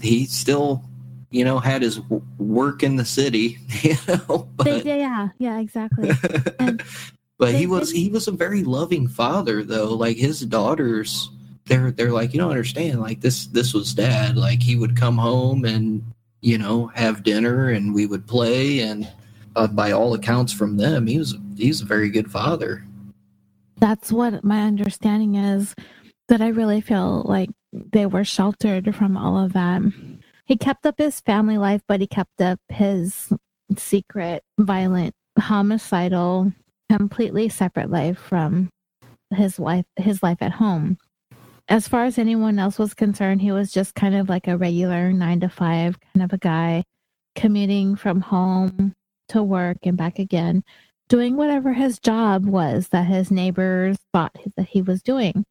[0.00, 0.82] he still,
[1.30, 4.48] you know, had his w- work in the city, you know.
[4.56, 6.10] But, they, yeah, yeah, exactly.
[7.38, 9.94] but he was he was a very loving father, though.
[9.94, 11.30] Like his daughters
[11.70, 15.16] they're they're like you don't understand like this this was dad like he would come
[15.16, 16.02] home and
[16.40, 19.08] you know have dinner and we would play and
[19.54, 22.84] uh, by all accounts from them he was he's a very good father.
[23.78, 25.74] That's what my understanding is
[26.28, 29.80] that i really feel like they were sheltered from all of that.
[30.46, 33.32] He kept up his family life but he kept up his
[33.76, 36.52] secret violent homicidal
[36.90, 38.68] completely separate life from
[39.32, 40.98] his wife his life at home
[41.70, 45.12] as far as anyone else was concerned, he was just kind of like a regular
[45.12, 46.82] nine to five kind of a guy,
[47.36, 48.92] commuting from home
[49.28, 50.64] to work and back again,
[51.08, 55.44] doing whatever his job was that his neighbors thought that he was doing.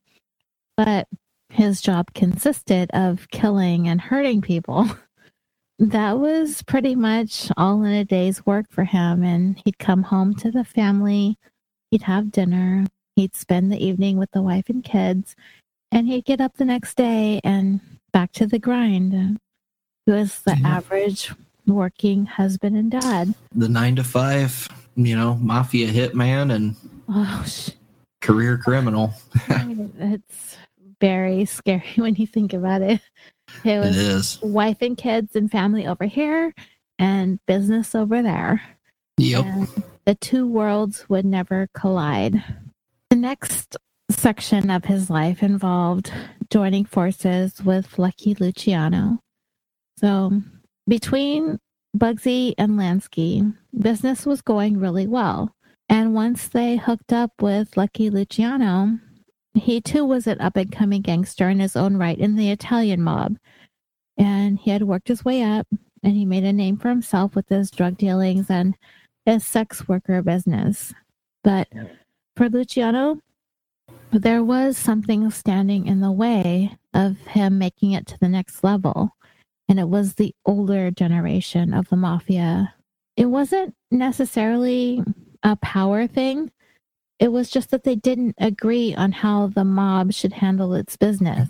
[0.75, 1.07] But
[1.49, 4.89] his job consisted of killing and hurting people.
[5.79, 9.23] that was pretty much all in a day's work for him.
[9.23, 11.37] And he'd come home to the family,
[11.91, 15.33] he'd have dinner, he'd spend the evening with the wife and kids
[15.91, 17.81] and he'd get up the next day and
[18.11, 19.39] back to the grind.
[20.05, 20.77] He was the yeah.
[20.77, 21.31] average
[21.67, 23.33] working husband and dad.
[23.53, 26.75] The nine to five, you know, mafia hitman and
[27.07, 27.71] oh, sh-
[28.21, 29.13] career criminal.
[29.47, 30.57] it's
[30.99, 33.01] very scary when you think about it.
[33.63, 34.41] It was it is.
[34.41, 36.53] wife and kids and family over here
[36.99, 38.61] and business over there.
[39.17, 39.45] Yep.
[39.45, 42.43] And the two worlds would never collide.
[43.09, 43.75] The next
[44.09, 46.11] section of his life involved
[46.49, 49.19] joining forces with Lucky Luciano.
[49.97, 50.41] So,
[50.87, 51.59] between
[51.97, 55.53] Bugsy and Lansky, business was going really well.
[55.87, 58.99] And once they hooked up with Lucky Luciano,
[59.55, 63.01] he too was an up and coming gangster in his own right in the Italian
[63.01, 63.37] mob.
[64.17, 65.67] And he had worked his way up
[66.03, 68.75] and he made a name for himself with his drug dealings and
[69.25, 70.93] his sex worker business.
[71.43, 71.67] But
[72.35, 73.19] for Luciano,
[74.11, 79.15] there was something standing in the way of him making it to the next level.
[79.67, 82.73] And it was the older generation of the mafia.
[83.15, 85.03] It wasn't necessarily
[85.43, 86.51] a power thing.
[87.19, 91.49] It was just that they didn't agree on how the mob should handle its business.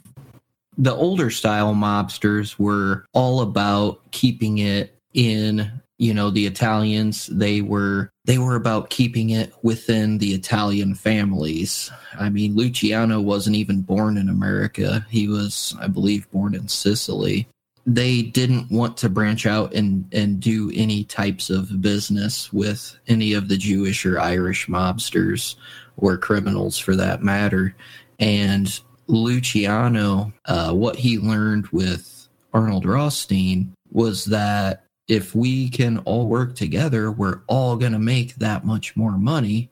[0.77, 7.61] The older style mobsters were all about keeping it in you know the italians they
[7.61, 11.91] were they were about keeping it within the italian families.
[12.19, 15.03] I mean luciano wasn't even born in america.
[15.09, 17.47] He was i believe born in sicily.
[17.87, 23.33] They didn't want to branch out and and do any types of business with any
[23.33, 25.55] of the jewish or irish mobsters
[25.97, 27.75] or criminals for that matter.
[28.19, 36.27] And luciano uh, what he learned with arnold rothstein was that if we can all
[36.27, 39.69] work together, we're all going to make that much more money.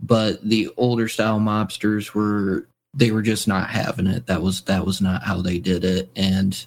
[0.00, 4.26] But the older style mobsters were they were just not having it.
[4.26, 6.10] That was that was not how they did it.
[6.16, 6.62] And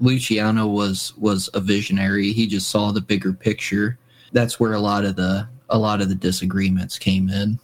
[0.00, 2.32] Luciano was was a visionary.
[2.32, 3.98] He just saw the bigger picture.
[4.32, 7.58] That's where a lot of the a lot of the disagreements came in.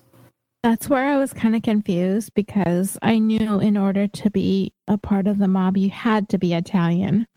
[0.65, 4.99] That's where I was kind of confused because I knew in order to be a
[4.99, 7.29] part of the mob, you had to be Italian.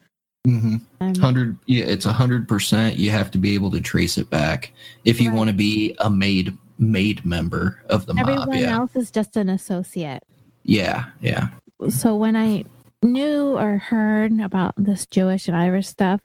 [0.48, 0.78] Mm-hmm.
[1.00, 2.98] Um, hundred, yeah, it's a hundred percent.
[2.98, 4.72] You have to be able to trace it back
[5.06, 5.38] if you right.
[5.38, 8.48] want to be a made made member of the Everyone mob.
[8.50, 8.76] Everyone yeah.
[8.76, 10.24] else is just an associate.
[10.64, 11.50] Yeah, yeah.
[11.90, 12.66] So when I
[13.04, 16.22] knew or heard about this Jewish and Irish stuff,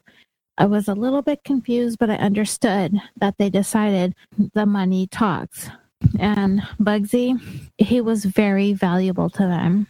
[0.58, 4.14] I was a little bit confused, but I understood that they decided
[4.54, 5.68] the money talks.
[6.18, 7.38] And Bugsy,
[7.78, 9.86] he was very valuable to them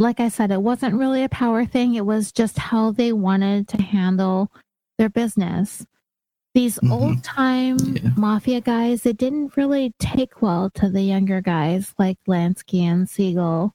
[0.00, 1.94] like I said, it wasn't really a power thing.
[1.94, 4.50] It was just how they wanted to handle
[4.98, 5.86] their business.
[6.54, 6.92] These mm-hmm.
[6.92, 8.10] old time yeah.
[8.16, 13.74] mafia guys, it didn't really take well to the younger guys like Lansky and Siegel.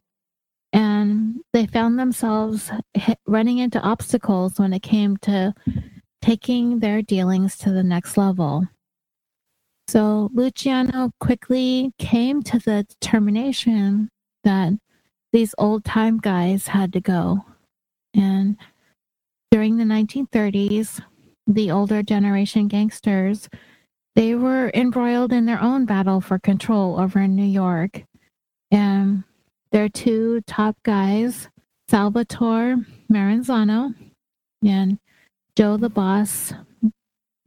[0.73, 5.53] And they found themselves hit, running into obstacles when it came to
[6.21, 8.67] taking their dealings to the next level.
[9.87, 14.09] So Luciano quickly came to the determination
[14.43, 14.73] that
[15.35, 17.43] these old time guys had to go.
[18.13, 18.55] And
[19.51, 21.01] during the 1930s,
[21.45, 23.49] the older generation gangsters,
[24.15, 28.03] they were embroiled in their own battle for control over in New York.
[28.71, 29.25] And
[29.73, 31.49] their two top guys,
[31.89, 32.77] Salvatore
[33.11, 33.93] Maranzano
[34.65, 34.99] and
[35.57, 36.53] Joe the Boss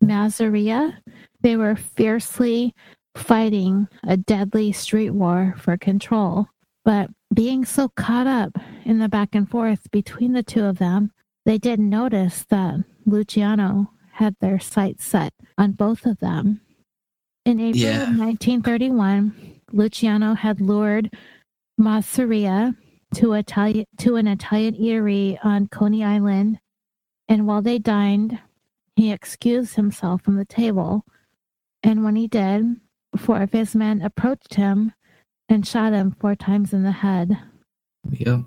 [0.05, 0.93] Masseria,
[1.41, 2.74] they were fiercely
[3.16, 6.49] fighting a deadly street war for control.
[6.84, 8.53] But being so caught up
[8.85, 11.12] in the back and forth between the two of them,
[11.45, 16.61] they didn't notice that Luciano had their sights set on both of them.
[17.45, 18.03] In April yeah.
[18.03, 21.11] of 1931, Luciano had lured
[21.81, 22.76] Masseria
[23.14, 26.59] to, Itali- to an Italian eatery on Coney Island,
[27.29, 28.39] and while they dined,
[28.97, 31.05] he excused himself from the table.
[31.83, 32.76] And when he did,
[33.16, 34.93] four of his men approached him
[35.49, 37.38] and shot him four times in the head.
[38.11, 38.40] Yep.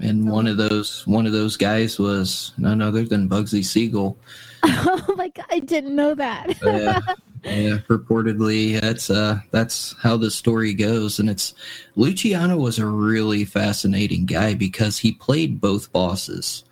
[0.00, 4.18] And one of those one of those guys was none other than Bugsy Siegel.
[4.66, 6.56] Oh my god, I didn't know that.
[6.62, 7.00] yeah.
[7.44, 11.52] Yeah, purportedly that's uh that's how the story goes and it's
[11.94, 16.64] Luciano was a really fascinating guy because he played both bosses.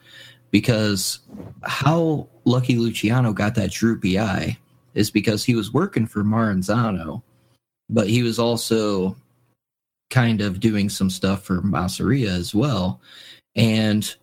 [0.50, 1.20] Because
[1.62, 4.58] how Lucky Luciano got that droopy eye
[4.94, 7.22] is because he was working for Maranzano,
[7.90, 9.16] but he was also
[10.12, 13.00] kind of doing some stuff for Masseria as well.
[13.56, 14.14] And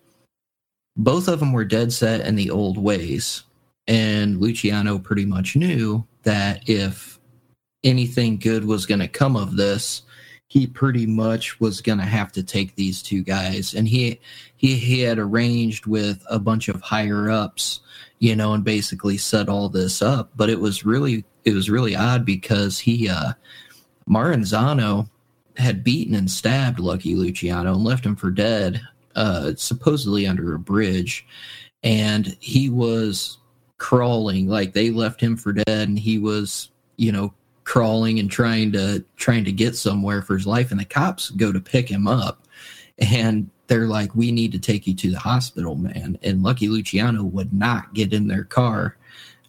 [0.96, 3.42] both of them were dead set in the old ways.
[3.88, 7.18] And Luciano pretty much knew that if
[7.82, 10.02] anything good was going to come of this,
[10.46, 14.18] he pretty much was going to have to take these two guys and he
[14.56, 17.80] he he had arranged with a bunch of higher ups
[18.18, 21.94] you know and basically set all this up but it was really it was really
[21.94, 23.32] odd because he uh
[24.08, 25.08] maranzano
[25.56, 28.80] had beaten and stabbed Lucky Luciano and left him for dead,
[29.14, 31.26] uh, supposedly under a bridge.
[31.82, 33.38] And he was
[33.78, 37.32] crawling, like they left him for dead, and he was, you know,
[37.64, 41.52] crawling and trying to trying to get somewhere for his life and the cops go
[41.52, 42.48] to pick him up
[42.98, 47.22] and they're like we need to take you to the hospital man and lucky luciano
[47.22, 48.96] would not get in their car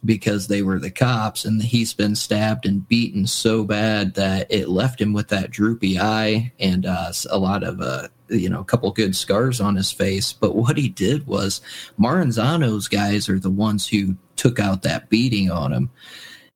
[0.04, 4.68] because they were the cops and he's been stabbed and beaten so bad that it
[4.68, 8.64] left him with that droopy eye and uh, a lot of uh, you know a
[8.64, 10.32] couple good scars on his face.
[10.32, 11.60] But what he did was
[11.98, 15.90] maranzano's guys are the ones who took out that beating on him.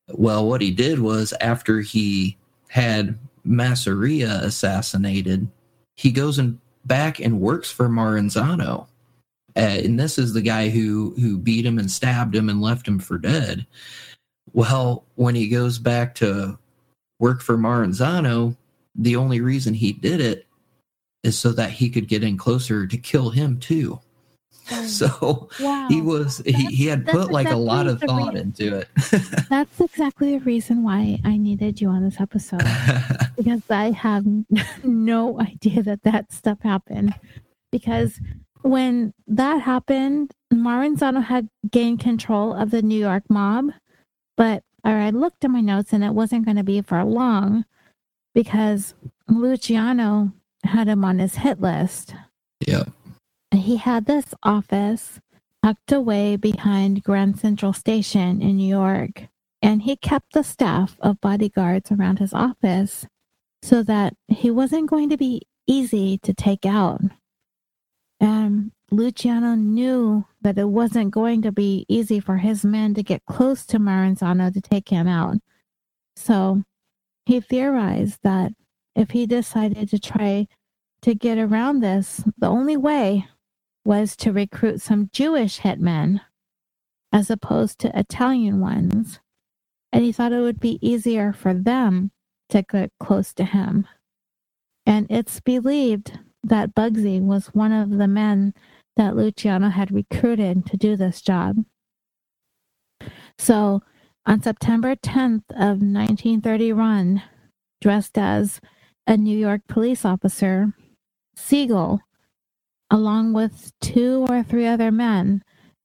[0.09, 2.37] Well what he did was after he
[2.69, 5.49] had masseria assassinated
[5.95, 8.89] he goes and back and works for maranzano
[9.57, 12.87] uh, and this is the guy who who beat him and stabbed him and left
[12.87, 13.67] him for dead.
[14.53, 16.59] Well, when he goes back to
[17.19, 18.57] work for Maranzano,
[18.95, 20.47] the only reason he did it
[21.23, 23.99] is so that he could get in closer to kill him too.
[24.71, 25.87] Oh, So wow.
[25.89, 28.89] he was he, he had put like a lot of thought reason- into it.
[29.49, 32.63] That's exactly the reason why I needed you on this episode
[33.37, 34.25] because I have
[34.85, 37.15] no idea that that stuff happened.
[37.73, 38.21] Because
[38.69, 43.71] when that happened, Maranzano had gained control of the New York mob,
[44.37, 47.65] but or I looked at my notes and it wasn't going to be for long
[48.35, 48.95] because
[49.29, 52.15] Luciano had him on his hit list.
[52.65, 52.85] yeah.
[53.51, 55.21] And he had this office
[55.65, 59.29] tucked away behind Grand Central Station in New York.
[59.63, 63.07] And he kept the staff of bodyguards around his office
[63.63, 67.01] so that he wasn't going to be easy to take out.
[68.21, 73.27] And Luciano knew that it wasn't going to be easy for his men to get
[73.27, 75.37] close to Maranzano to take him out.
[76.17, 76.63] So
[77.27, 78.53] he theorized that
[78.95, 80.47] if he decided to try
[81.03, 83.27] to get around this, the only way
[83.85, 86.21] was to recruit some Jewish hitmen
[87.13, 89.21] as opposed to Italian ones.
[89.93, 92.11] And he thought it would be easier for them
[92.49, 93.87] to get close to him.
[94.85, 98.55] And it's believed that Bugsy was one of the men
[98.97, 101.65] that Luciano had recruited to do this job.
[103.39, 103.83] So
[104.25, 107.23] on September 10th of 1931,
[107.81, 108.61] dressed as
[109.07, 110.73] a New York police officer,
[111.37, 112.01] Siegel,
[112.91, 115.43] along with two or three other men,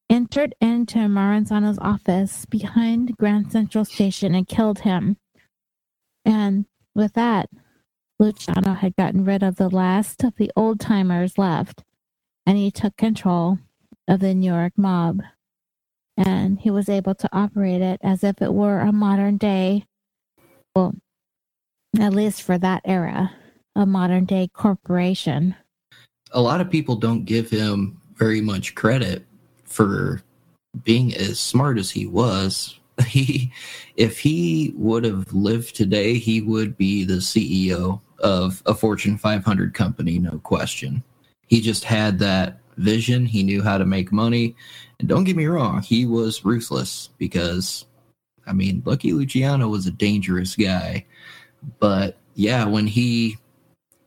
[0.09, 5.17] entered into Maranzano's office behind Grand Central Station and killed him.
[6.25, 7.49] And with that,
[8.21, 11.83] Luciano had gotten rid of the last of the old timers left,
[12.45, 13.57] and he took control
[14.07, 15.21] of the New York mob.
[16.15, 19.85] And he was able to operate it as if it were a modern day,
[20.75, 20.93] well,
[21.99, 23.31] at least for that era,
[23.75, 25.55] a modern day corporation.
[26.31, 29.25] a lot of people don't give him very much credit
[29.65, 30.21] for
[30.83, 32.77] being as smart as he was.
[33.07, 33.51] He,
[33.95, 39.73] if he would have lived today, he would be the CEO of a Fortune 500
[39.73, 41.03] company, no question.
[41.47, 43.25] He just had that vision.
[43.25, 44.55] He knew how to make money.
[44.99, 47.85] And don't get me wrong, he was ruthless because,
[48.47, 51.05] I mean, Lucky Luciano was a dangerous guy.
[51.79, 53.37] But yeah, when he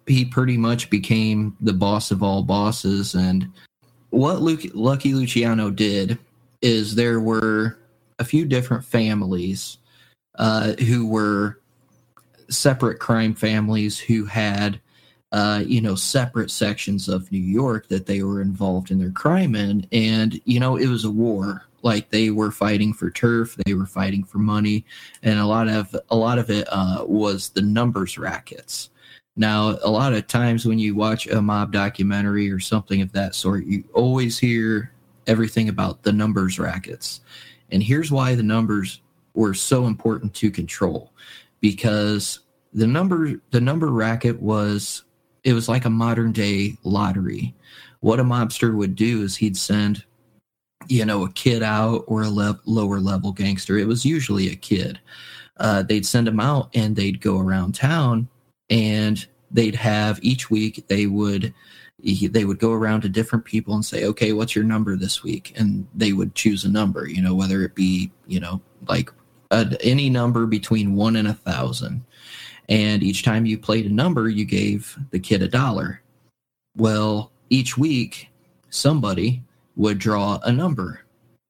[0.07, 3.15] he pretty much became the boss of all bosses.
[3.15, 3.51] And
[4.11, 6.19] what Luke, Lucky Luciano did
[6.63, 7.79] is there were
[8.19, 9.79] a few different families
[10.39, 11.61] uh, who were
[12.55, 14.81] separate crime families who had,
[15.33, 19.55] uh, you know, separate sections of New York that they were involved in their crime
[19.55, 19.87] in.
[19.93, 21.67] And, you know, it was a war.
[21.83, 24.87] Like they were fighting for turf, they were fighting for money,
[25.23, 28.89] and a lot of a lot of it uh, was the numbers rackets.
[29.37, 33.35] Now, a lot of times when you watch a mob documentary or something of that
[33.35, 34.93] sort, you always hear
[35.27, 37.21] everything about the numbers rackets.
[37.71, 39.01] And here's why the numbers
[39.35, 41.13] were so important to control
[41.61, 42.41] because
[42.75, 45.05] the number the number racket was
[45.45, 47.55] it was like a modern day lottery.
[48.01, 50.05] What a mobster would do is he'd send
[50.89, 53.79] you know a kid out or a le- lower level gangster.
[53.79, 54.99] It was usually a kid.
[55.59, 58.29] Uh, they'd send him out and they'd go around town
[58.71, 61.55] and they'd have each week they would
[62.03, 65.55] they would go around to different people and say okay what's your number this week
[65.57, 69.11] and they would choose a number you know whether it be you know like
[69.53, 72.05] a, any number between one and a thousand
[72.69, 76.01] and each time you played a number you gave the kid a dollar.
[76.77, 78.29] Well each week
[78.71, 79.43] somebody
[79.77, 81.01] would draw a number.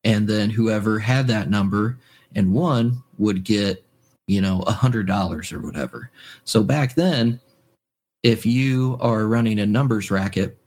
[0.03, 1.99] And then whoever had that number
[2.35, 3.85] and won would get
[4.27, 6.11] you know a hundred dollars or whatever.
[6.45, 7.41] So back then
[8.23, 10.59] if you are running a numbers racket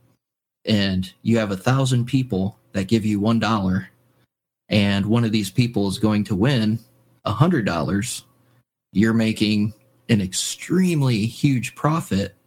[0.64, 3.88] and you have a thousand people that give you one dollar
[4.68, 6.78] and one of these people is going to win
[7.24, 8.24] a hundred dollars
[8.92, 9.72] you're making
[10.08, 12.38] an extremely huge profit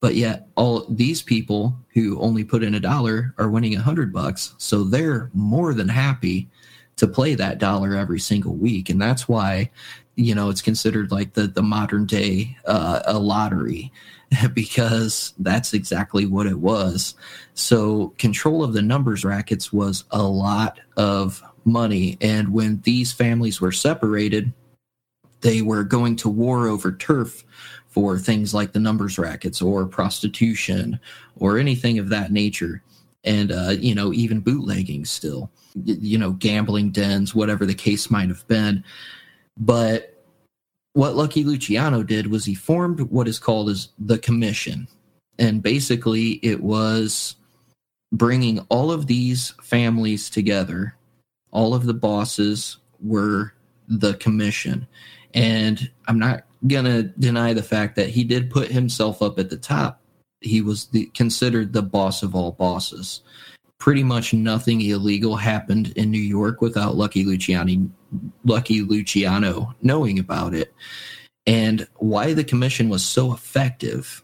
[0.00, 4.12] but yet all these people who only put in a dollar are winning a hundred
[4.12, 4.54] bucks.
[4.58, 6.48] So they're more than happy
[6.96, 8.88] to play that dollar every single week.
[8.90, 9.70] And that's why
[10.16, 13.92] you know it's considered like the the modern day uh, a lottery
[14.54, 17.14] because that's exactly what it was.
[17.54, 22.16] So control of the numbers rackets was a lot of money.
[22.20, 24.52] And when these families were separated
[25.40, 27.44] they were going to war over turf
[27.88, 30.98] for things like the numbers rackets or prostitution
[31.36, 32.82] or anything of that nature.
[33.24, 35.50] And uh, you know even bootlegging still
[35.84, 38.82] you know gambling dens whatever the case might have been.
[39.58, 40.24] But
[40.94, 44.88] what lucky luciano did was he formed what is called as the commission.
[45.38, 47.36] And basically it was
[48.12, 50.96] bringing all of these families together.
[51.50, 53.52] All of the bosses were
[53.86, 54.86] the commission
[55.34, 59.56] and i'm not gonna deny the fact that he did put himself up at the
[59.56, 60.00] top.
[60.40, 63.22] He was the, considered the boss of all bosses.
[63.78, 67.90] Pretty much nothing illegal happened in New York without Lucky Luciani,
[68.44, 70.74] Lucky Luciano knowing about it.
[71.46, 74.22] And why the commission was so effective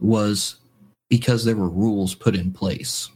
[0.00, 0.56] was
[1.10, 3.10] because there were rules put in place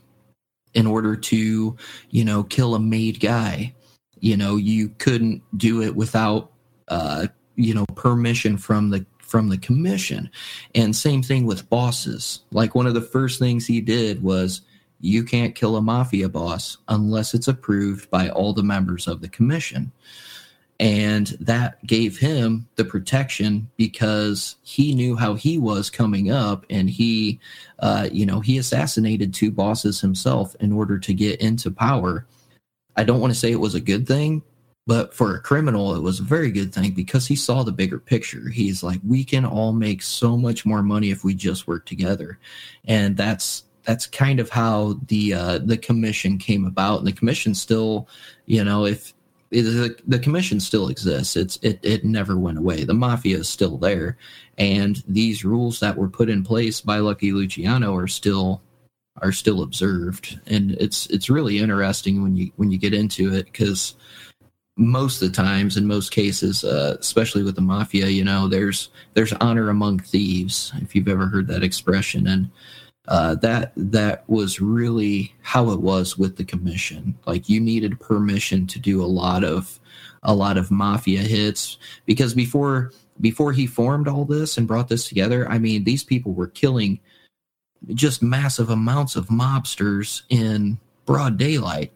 [0.75, 1.77] in order to,
[2.11, 3.75] you know, kill a made guy.
[4.21, 6.54] You know, you couldn't do it without
[6.89, 7.27] uh,
[7.57, 9.05] you know permission from the
[9.35, 10.31] from the commission.
[10.75, 12.41] And same thing with bosses.
[12.53, 14.61] Like one of the first things he did was
[15.01, 19.29] you can't kill a mafia boss unless it's approved by all the members of the
[19.29, 19.91] commission.
[20.79, 26.89] And that gave him the protection because he knew how he was coming up and
[26.89, 27.41] he
[27.81, 32.27] uh, you know he assassinated two bosses himself in order to get into power.
[32.97, 34.43] I don't want to say it was a good thing
[34.87, 37.99] but for a criminal, it was a very good thing because he saw the bigger
[37.99, 38.49] picture.
[38.49, 42.39] He's like, we can all make so much more money if we just work together,
[42.85, 46.99] and that's that's kind of how the uh, the commission came about.
[46.99, 48.09] And the commission still,
[48.47, 49.15] you know, if
[49.51, 52.85] the, the commission still exists, it's it it never went away.
[52.85, 54.19] The mafia is still there,
[54.59, 58.63] and these rules that were put in place by Lucky Luciano are still
[59.23, 63.47] are still observed, and it's it's really interesting when you when you get into it
[63.47, 63.95] because
[64.77, 68.91] most of the times in most cases uh, especially with the mafia you know there's
[69.15, 72.27] there's honor among thieves if you've ever heard that expression.
[72.27, 72.51] And
[73.07, 77.15] uh, that that was really how it was with the commission.
[77.27, 79.79] Like you needed permission to do a lot of
[80.23, 85.07] a lot of mafia hits because before before he formed all this and brought this
[85.07, 86.99] together i mean these people were killing
[87.93, 91.93] just massive amounts of mobsters in broad daylight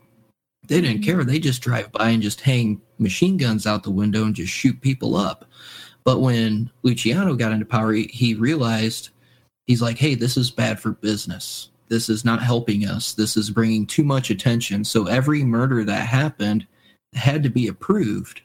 [0.69, 1.11] they didn't mm-hmm.
[1.11, 1.25] care.
[1.25, 4.81] They just drive by and just hang machine guns out the window and just shoot
[4.81, 5.47] people up.
[6.05, 9.11] But when Luciano got into power, he, he realized
[9.67, 11.71] he's like, hey, this is bad for business.
[11.89, 13.15] This is not helping us.
[13.15, 14.85] This is bringing too much attention.
[14.85, 16.67] So every murder that happened
[17.15, 18.43] had to be approved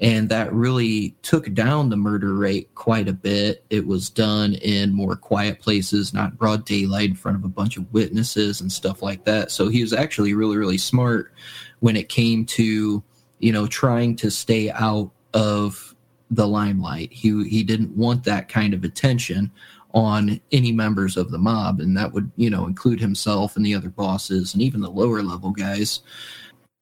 [0.00, 3.64] and that really took down the murder rate quite a bit.
[3.68, 7.76] It was done in more quiet places, not broad daylight in front of a bunch
[7.76, 9.50] of witnesses and stuff like that.
[9.50, 11.32] So he was actually really, really smart
[11.80, 13.02] when it came to,
[13.40, 15.96] you know, trying to stay out of
[16.30, 17.12] the limelight.
[17.12, 19.50] He he didn't want that kind of attention
[19.94, 23.74] on any members of the mob, and that would, you know, include himself and the
[23.74, 26.02] other bosses and even the lower level guys.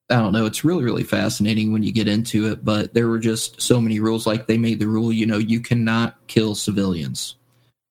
[0.09, 0.46] I don't know.
[0.46, 3.98] It's really, really fascinating when you get into it, but there were just so many
[3.98, 4.26] rules.
[4.26, 7.34] Like they made the rule, you know, you cannot kill civilians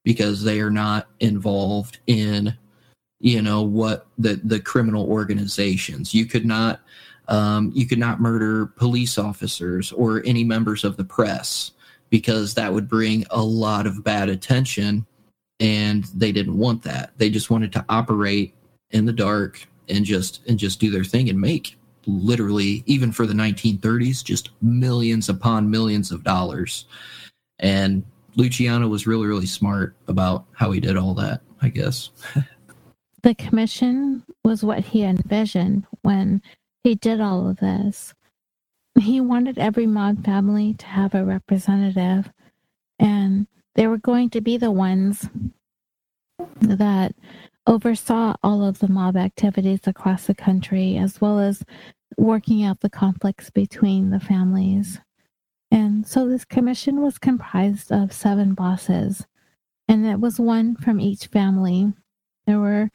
[0.05, 2.55] because they are not involved in,
[3.19, 6.13] you know, what the, the criminal organizations.
[6.13, 6.79] You could not,
[7.27, 11.71] um, you could not murder police officers or any members of the press
[12.09, 15.05] because that would bring a lot of bad attention
[15.59, 17.11] and they didn't want that.
[17.17, 18.55] They just wanted to operate
[18.91, 21.75] in the dark and just, and just do their thing and make
[22.07, 26.85] literally, even for the 1930s, just millions upon millions of dollars.
[27.59, 28.03] And
[28.35, 32.09] Luciano was really, really smart about how he did all that, I guess.
[33.23, 36.41] the commission was what he envisioned when
[36.83, 38.13] he did all of this.
[38.99, 42.31] He wanted every mob family to have a representative,
[42.99, 45.27] and they were going to be the ones
[46.61, 47.13] that
[47.67, 51.63] oversaw all of the mob activities across the country, as well as
[52.17, 54.99] working out the conflicts between the families.
[55.71, 59.25] And so this commission was comprised of seven bosses,
[59.87, 61.91] and it was one from each family.
[62.45, 62.89] There were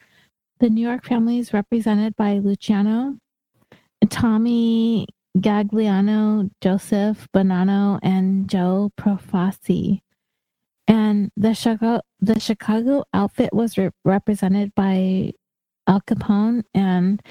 [0.59, 3.17] the New York families represented by Luciano,
[4.09, 5.07] Tommy
[5.37, 10.01] Gagliano, Joseph Bonanno, and Joe Profaci.
[10.91, 15.31] And the Chicago, the Chicago outfit was re- represented by
[15.87, 17.21] Al Capone, and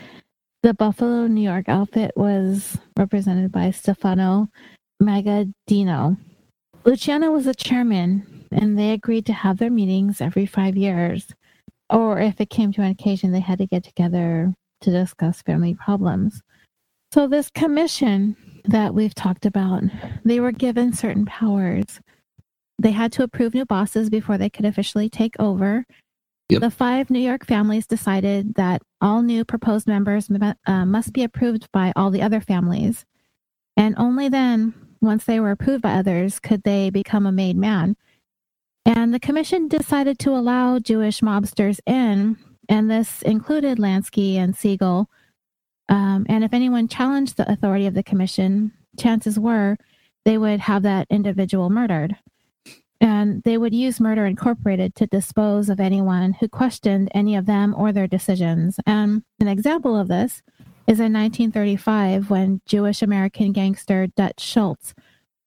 [0.63, 4.49] the Buffalo, New York outfit was represented by Stefano
[5.03, 6.17] Magaddino.
[6.87, 11.27] Luciano was the chairman, and they agreed to have their meetings every five years.
[11.91, 15.75] Or if it came to an occasion, they had to get together to discuss family
[15.75, 16.41] problems.
[17.13, 19.83] So, this commission that we've talked about,
[20.25, 22.01] they were given certain powers.
[22.81, 25.85] They had to approve new bosses before they could officially take over.
[26.49, 26.63] Yep.
[26.63, 30.31] The five New York families decided that all new proposed members
[30.67, 33.05] uh, must be approved by all the other families.
[33.77, 37.97] And only then, once they were approved by others, could they become a made man.
[38.87, 45.11] And the commission decided to allow Jewish mobsters in, and this included Lansky and Siegel.
[45.91, 49.77] Um, and if anyone challenged the authority of the commission, chances were
[50.25, 52.17] they would have that individual murdered.
[53.01, 57.75] And they would use Murder Incorporated to dispose of anyone who questioned any of them
[57.77, 58.79] or their decisions.
[58.87, 60.43] And an example of this
[60.87, 64.93] is in 1935 when Jewish American gangster Dutch Schultz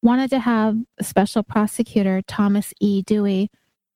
[0.01, 3.01] wanted to have special prosecutor Thomas E.
[3.03, 3.49] Dewey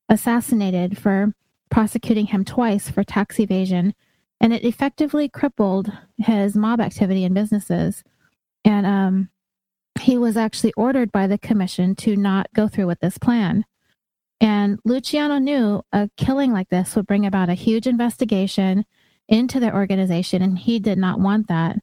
[0.08, 1.34] assassinated for
[1.70, 3.94] prosecuting him twice for tax evasion,
[4.40, 8.04] and it effectively crippled his mob activity and businesses.
[8.64, 9.30] And um,
[10.00, 13.64] he was actually ordered by the commission to not go through with this plan.
[14.40, 18.84] And Luciano knew a killing like this would bring about a huge investigation
[19.28, 21.76] into their organization, and he did not want that.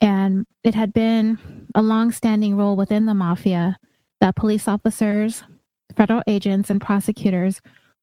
[0.00, 3.76] And it had been a long-standing rule within the mafia
[4.20, 5.42] that police officers,
[5.96, 7.60] federal agents, and prosecutors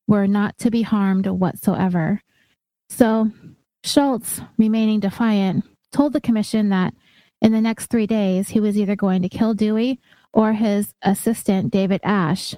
[0.07, 2.21] were not to be harmed whatsoever.
[2.89, 3.31] So
[3.83, 6.93] Schultz, remaining defiant, told the commission that
[7.41, 9.99] in the next three days he was either going to kill Dewey
[10.33, 12.55] or his assistant, David Ash.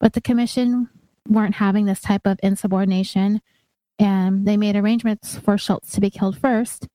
[0.00, 0.88] But the commission
[1.28, 3.40] weren't having this type of insubordination,
[3.98, 6.88] and they made arrangements for Schultz to be killed first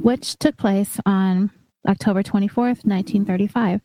[0.00, 1.50] which took place on
[1.88, 3.80] October 24th, 1935.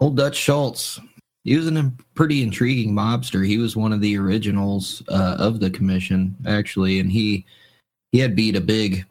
[0.00, 1.00] Old Dutch Schultz.
[1.44, 3.46] He was a pretty intriguing mobster.
[3.46, 7.46] He was one of the originals uh, of the commission, actually, and he
[8.12, 9.06] he had beat a big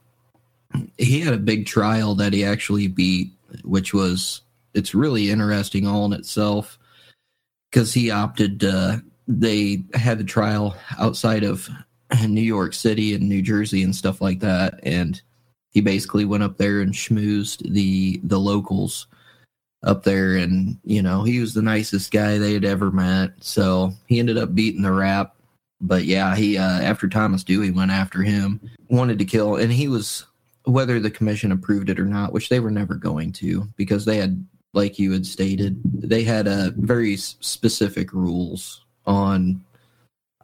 [0.97, 3.31] he had a big trial that he actually beat,
[3.63, 4.41] which was
[4.73, 6.77] it's really interesting all in itself
[7.71, 8.63] because he opted.
[8.63, 8.97] Uh,
[9.27, 11.69] they had the trial outside of
[12.27, 15.21] New York City and New Jersey and stuff like that, and
[15.71, 19.07] he basically went up there and schmoozed the the locals
[19.83, 23.93] up there and you know he was the nicest guy they had ever met so
[24.07, 25.35] he ended up beating the rap
[25.79, 28.59] but yeah he uh, after thomas dewey went after him
[28.89, 30.25] wanted to kill and he was
[30.67, 34.17] whether the commission approved it or not which they were never going to because they
[34.17, 39.63] had like you had stated they had a uh, very specific rules on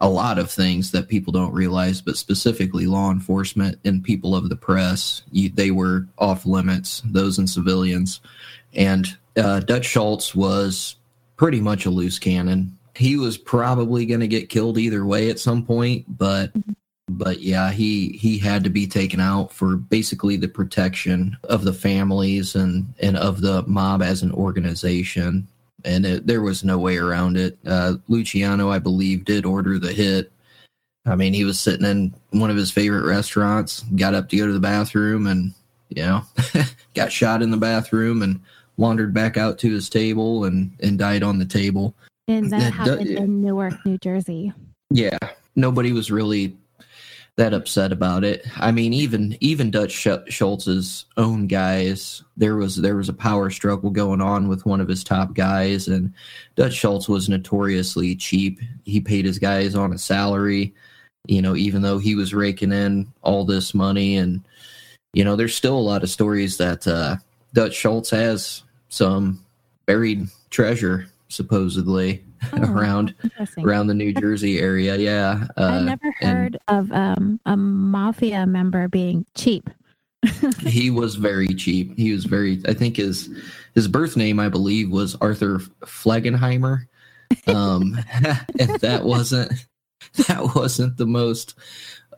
[0.03, 4.49] a lot of things that people don't realize, but specifically law enforcement and people of
[4.49, 8.19] the press, you, they were off limits, those and civilians.
[8.73, 9.07] And
[9.37, 10.97] uh, Dutch Schultz was
[11.37, 12.77] pretty much a loose cannon.
[12.95, 16.51] He was probably going to get killed either way at some point, but
[17.09, 21.73] but yeah, he he had to be taken out for basically the protection of the
[21.73, 25.47] families and and of the mob as an organization
[25.85, 27.57] and it, there was no way around it.
[27.65, 30.31] Uh, Luciano, I believe, did order the hit.
[31.05, 34.47] I mean, he was sitting in one of his favorite restaurants, got up to go
[34.47, 35.53] to the bathroom, and
[35.89, 36.23] you know,
[36.93, 38.39] got shot in the bathroom and
[38.77, 41.93] wandered back out to his table and and died on the table.
[42.27, 44.53] And that happened in Newark, New Jersey.
[44.89, 45.17] Yeah,
[45.55, 46.55] nobody was really
[47.35, 48.45] that upset about it.
[48.57, 53.89] I mean, even even Dutch Schultz's own guys, there was there was a power struggle
[53.89, 56.13] going on with one of his top guys, and
[56.55, 58.59] Dutch Schultz was notoriously cheap.
[58.85, 60.73] He paid his guys on a salary,
[61.25, 64.43] you know, even though he was raking in all this money, and
[65.13, 67.15] you know, there's still a lot of stories that uh,
[67.53, 69.43] Dutch Schultz has some
[69.87, 72.23] buried treasure supposedly
[72.53, 73.15] oh, around
[73.57, 74.95] around the New Jersey area.
[74.95, 79.69] Yeah, uh, I never heard of um, a mafia member being cheap.
[80.59, 81.97] he was very cheap.
[81.97, 82.61] He was very.
[82.67, 83.29] I think his
[83.75, 86.85] his birth name, I believe, was Arthur Flegenheimer.
[87.47, 87.97] Um,
[88.59, 89.51] and that wasn't
[90.27, 91.55] that wasn't the most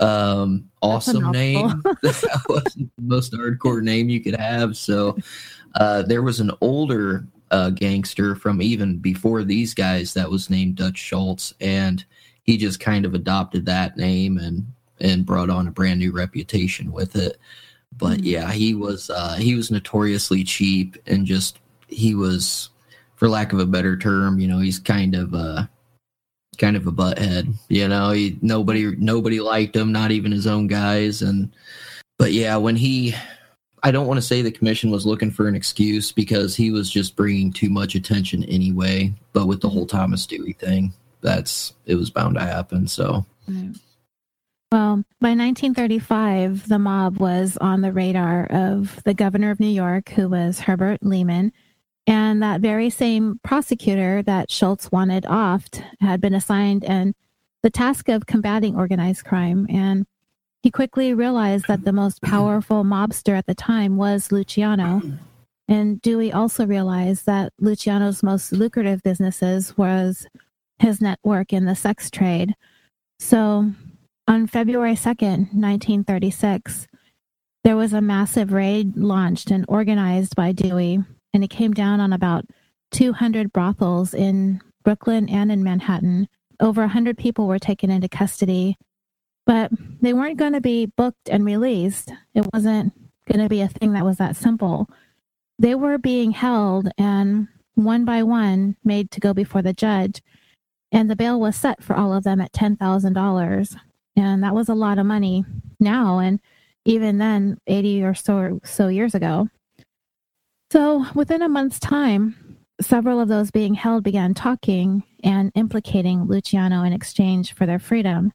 [0.02, 5.16] um awesome name that wasn't the most hardcore name you could have so
[5.76, 10.76] uh there was an older uh, gangster from even before these guys that was named
[10.76, 12.04] Dutch Schultz, and
[12.44, 14.66] he just kind of adopted that name and
[15.00, 17.38] and brought on a brand new reputation with it.
[17.98, 22.70] But yeah, he was uh, he was notoriously cheap and just he was,
[23.16, 25.66] for lack of a better term, you know, he's kind of uh
[26.58, 27.54] kind of a butthead.
[27.70, 31.22] You know, he nobody nobody liked him, not even his own guys.
[31.22, 31.56] And
[32.18, 33.16] but yeah, when he,
[33.86, 36.90] I don't want to say the commission was looking for an excuse because he was
[36.90, 39.14] just bringing too much attention anyway.
[39.32, 42.88] But with the whole Thomas Dewey thing, that's it was bound to happen.
[42.88, 43.28] So.
[44.72, 50.10] Well, by 1935, the mob was on the radar of the governor of New York,
[50.10, 51.54] who was Herbert Lehman,
[52.08, 57.14] and that very same prosecutor that Schultz wanted offed had been assigned and
[57.62, 59.68] the task of combating organized crime.
[59.70, 60.08] And
[60.66, 65.00] he quickly realized that the most powerful mobster at the time was Luciano.
[65.68, 70.26] And Dewey also realized that Luciano's most lucrative businesses was
[70.80, 72.56] his network in the sex trade.
[73.20, 73.74] So
[74.28, 76.88] on February 2nd, 1936,
[77.64, 80.98] there was a massive raid launched and organized by Dewey
[81.32, 82.44] and it came down on about
[82.90, 86.28] 200 brothels in Brooklyn and in Manhattan.
[86.60, 88.78] Over 100 people were taken into custody,
[89.46, 89.72] but
[90.02, 92.12] they weren't going to be booked and released.
[92.34, 92.94] It wasn't
[93.32, 94.90] going to be a thing that was that simple.
[95.58, 100.22] They were being held and one by one made to go before the judge,
[100.92, 103.76] and the bail was set for all of them at $10,000.
[104.16, 105.44] And that was a lot of money
[105.80, 106.40] now, and
[106.86, 109.50] even then, 80 or so, so years ago.
[110.72, 116.84] So within a month's time, several of those being held began talking and implicating Luciano
[116.84, 118.32] in exchange for their freedom.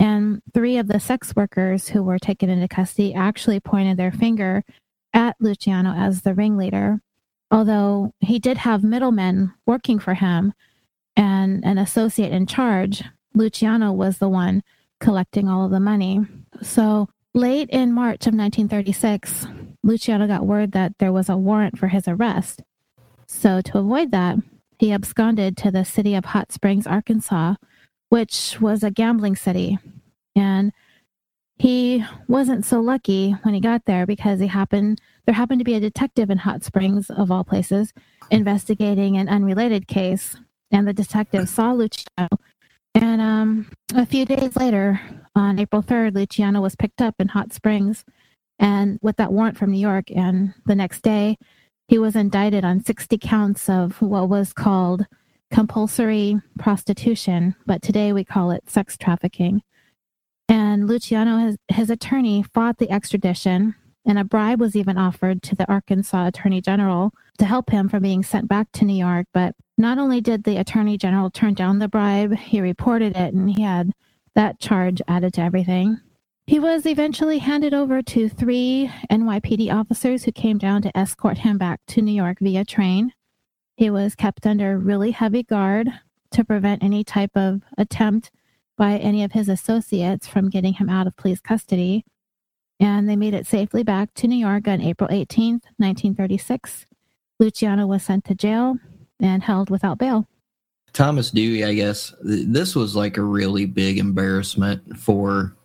[0.00, 4.64] And three of the sex workers who were taken into custody actually pointed their finger
[5.12, 7.00] at Luciano as the ringleader,
[7.50, 10.54] although he did have middlemen working for him
[11.16, 13.04] and an associate in charge.
[13.34, 14.62] Luciano was the one
[15.00, 16.20] collecting all of the money.
[16.62, 19.46] So late in March of 1936,
[19.82, 22.62] Luciano got word that there was a warrant for his arrest.
[23.26, 24.38] So, to avoid that,
[24.78, 27.54] he absconded to the city of Hot Springs, Arkansas,
[28.10, 29.78] which was a gambling city.
[30.36, 30.72] And
[31.56, 35.74] he wasn't so lucky when he got there because he happened there happened to be
[35.74, 37.92] a detective in Hot Springs of all places
[38.30, 40.36] investigating an unrelated case
[40.70, 42.28] and the detective saw Luciano
[42.94, 45.00] and um, a few days later
[45.34, 48.04] on April 3rd Luciano was picked up in Hot Springs
[48.58, 50.10] and with that warrant from New York.
[50.10, 51.38] And the next day,
[51.88, 55.06] he was indicted on 60 counts of what was called
[55.52, 59.62] compulsory prostitution, but today we call it sex trafficking.
[60.48, 63.74] And Luciano, his, his attorney, fought the extradition,
[64.04, 68.02] and a bribe was even offered to the Arkansas Attorney General to help him from
[68.02, 69.26] being sent back to New York.
[69.32, 73.50] But not only did the Attorney General turn down the bribe, he reported it and
[73.50, 73.92] he had
[74.34, 76.00] that charge added to everything.
[76.46, 81.58] He was eventually handed over to three NYPD officers who came down to escort him
[81.58, 83.12] back to New York via train.
[83.80, 85.88] He was kept under really heavy guard
[86.32, 88.30] to prevent any type of attempt
[88.76, 92.04] by any of his associates from getting him out of police custody.
[92.78, 96.84] And they made it safely back to New York on April 18th, 1936.
[97.38, 98.76] Luciano was sent to jail
[99.18, 100.28] and held without bail.
[100.92, 105.56] Thomas Dewey, I guess, this was like a really big embarrassment for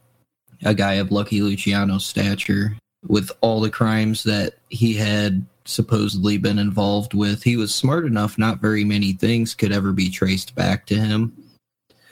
[0.63, 6.59] a guy of Lucky Luciano's stature with all the crimes that he had supposedly been
[6.59, 7.43] involved with.
[7.43, 11.34] He was smart enough, not very many things could ever be traced back to him.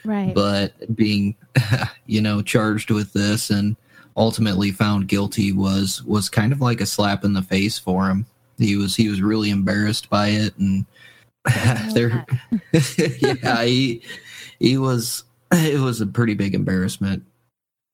[0.03, 0.33] Right.
[0.33, 1.35] But being,
[2.05, 3.75] you know, charged with this and
[4.17, 8.25] ultimately found guilty was was kind of like a slap in the face for him.
[8.57, 10.85] He was he was really embarrassed by it and
[11.93, 12.25] there
[12.73, 14.01] yeah, he
[14.59, 17.23] he was it was a pretty big embarrassment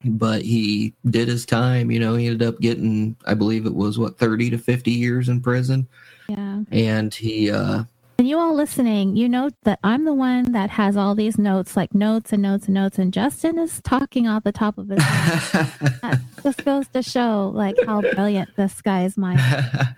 [0.05, 1.91] but he did his time.
[1.91, 5.29] You know, he ended up getting, I believe it was what, 30 to 50 years
[5.29, 5.87] in prison.
[6.27, 6.61] Yeah.
[6.71, 7.83] And he, uh,
[8.19, 11.77] and you all listening, you know that I'm the one that has all these notes,
[11.77, 15.01] like notes and notes and notes, and Justin is talking off the top of his
[15.01, 15.71] head.
[16.01, 19.39] that just goes to show like how brilliant this guy's mind.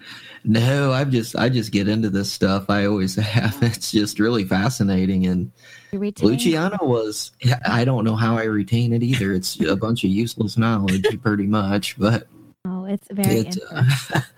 [0.43, 2.69] no, I just I just get into this stuff.
[2.69, 3.57] I always have.
[3.63, 5.51] It's just really fascinating and
[5.91, 7.32] Luciano was,
[7.65, 9.34] I don't know how I retain it either.
[9.34, 12.28] It's a bunch of useless knowledge, pretty much, but.
[12.66, 13.84] Oh, it's very it, uh,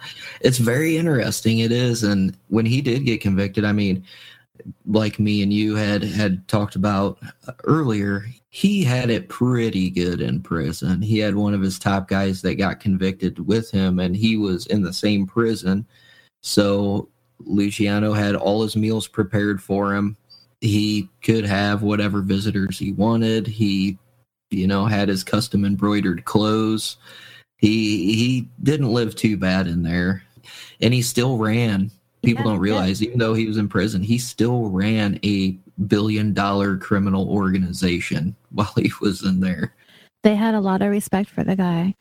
[0.41, 1.59] it's very interesting.
[1.59, 4.03] It is, and when he did get convicted, I mean,
[4.85, 7.19] like me and you had had talked about
[7.65, 11.01] earlier, he had it pretty good in prison.
[11.01, 14.67] He had one of his top guys that got convicted with him, and he was
[14.67, 15.85] in the same prison.
[16.41, 17.09] So
[17.39, 20.17] Luciano had all his meals prepared for him
[20.63, 23.45] he could have whatever visitors he wanted.
[23.45, 23.97] He,
[24.49, 26.95] you know, had his custom embroidered clothes.
[27.63, 30.21] He he didn't live too bad in there,
[30.81, 31.91] and he still ran.
[32.21, 35.57] People Yeah, don't realize, even though he was in prison, he still ran a
[35.87, 39.73] billion dollar criminal organization while he was in there.
[40.23, 41.95] They had a lot of respect for the guy.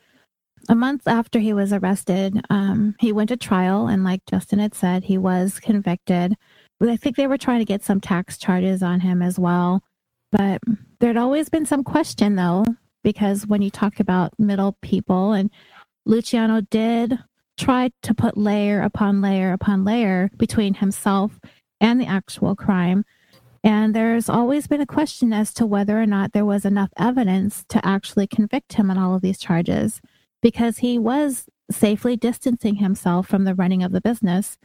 [0.67, 4.75] A month after he was arrested, um, he went to trial, and like Justin had
[4.75, 6.35] said, he was convicted.
[6.81, 9.81] I think they were trying to get some tax charges on him as well.
[10.29, 10.61] But
[10.99, 12.65] there'd always been some question, though,
[13.03, 15.49] because when you talk about middle people, and
[16.05, 17.19] Luciano did
[17.57, 21.39] try to put layer upon layer upon layer between himself
[21.79, 23.05] and the actual crime.
[23.63, 27.63] And there's always been a question as to whether or not there was enough evidence
[27.69, 30.01] to actually convict him on all of these charges
[30.41, 34.57] because he was safely distancing himself from the running of the business.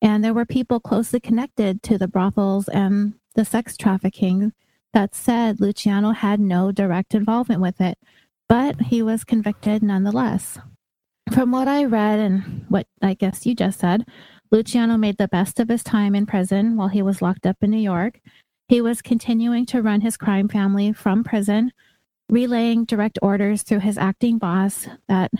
[0.00, 4.52] And there were people closely connected to the brothels and the sex trafficking
[4.92, 7.98] that said Luciano had no direct involvement with it,
[8.48, 10.58] but he was convicted nonetheless.
[11.32, 14.04] From what I read and what I guess you just said,
[14.50, 17.70] Luciano made the best of his time in prison while he was locked up in
[17.70, 18.20] New York.
[18.68, 21.72] He was continuing to run his crime family from prison,
[22.28, 25.30] relaying direct orders through his acting boss that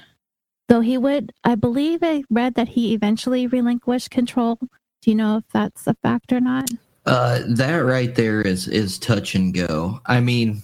[0.68, 4.58] though he would I believe I read that he eventually relinquished control.
[5.02, 6.70] Do you know if that's a fact or not?
[7.04, 10.00] Uh, that right there is is touch and go.
[10.06, 10.62] I mean,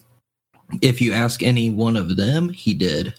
[0.82, 3.14] if you ask any one of them, he did,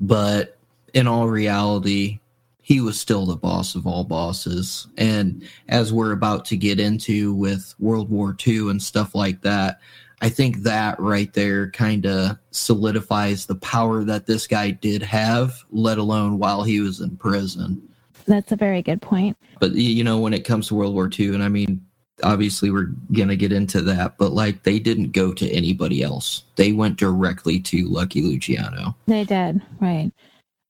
[0.00, 0.56] but
[0.92, 2.20] in all reality,
[2.62, 4.86] he was still the boss of all bosses.
[4.96, 9.80] And as we're about to get into with World War II and stuff like that,
[10.22, 15.62] I think that right there kind of solidifies the power that this guy did have,
[15.70, 17.86] let alone while he was in prison.
[18.26, 19.36] That's a very good point.
[19.60, 21.84] But you know, when it comes to World War II, and I mean,
[22.24, 26.72] obviously we're gonna get into that, but like they didn't go to anybody else; they
[26.72, 28.96] went directly to Lucky Luciano.
[29.06, 30.10] They did, right.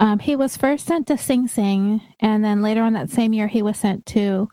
[0.00, 3.46] Um, he was first sent to Sing Sing, and then later on that same year,
[3.46, 4.48] he was sent to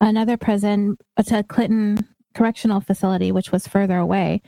[0.00, 1.98] another prison, uh, to Clinton
[2.34, 4.40] Correctional Facility, which was further away.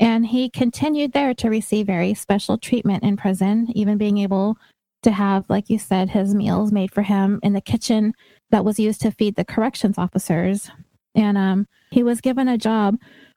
[0.00, 4.56] And he continued there to receive very special treatment in prison, even being able
[5.02, 8.14] to have, like you said, his meals made for him in the kitchen
[8.50, 10.70] that was used to feed the corrections officers.
[11.14, 12.96] And um, he was given a job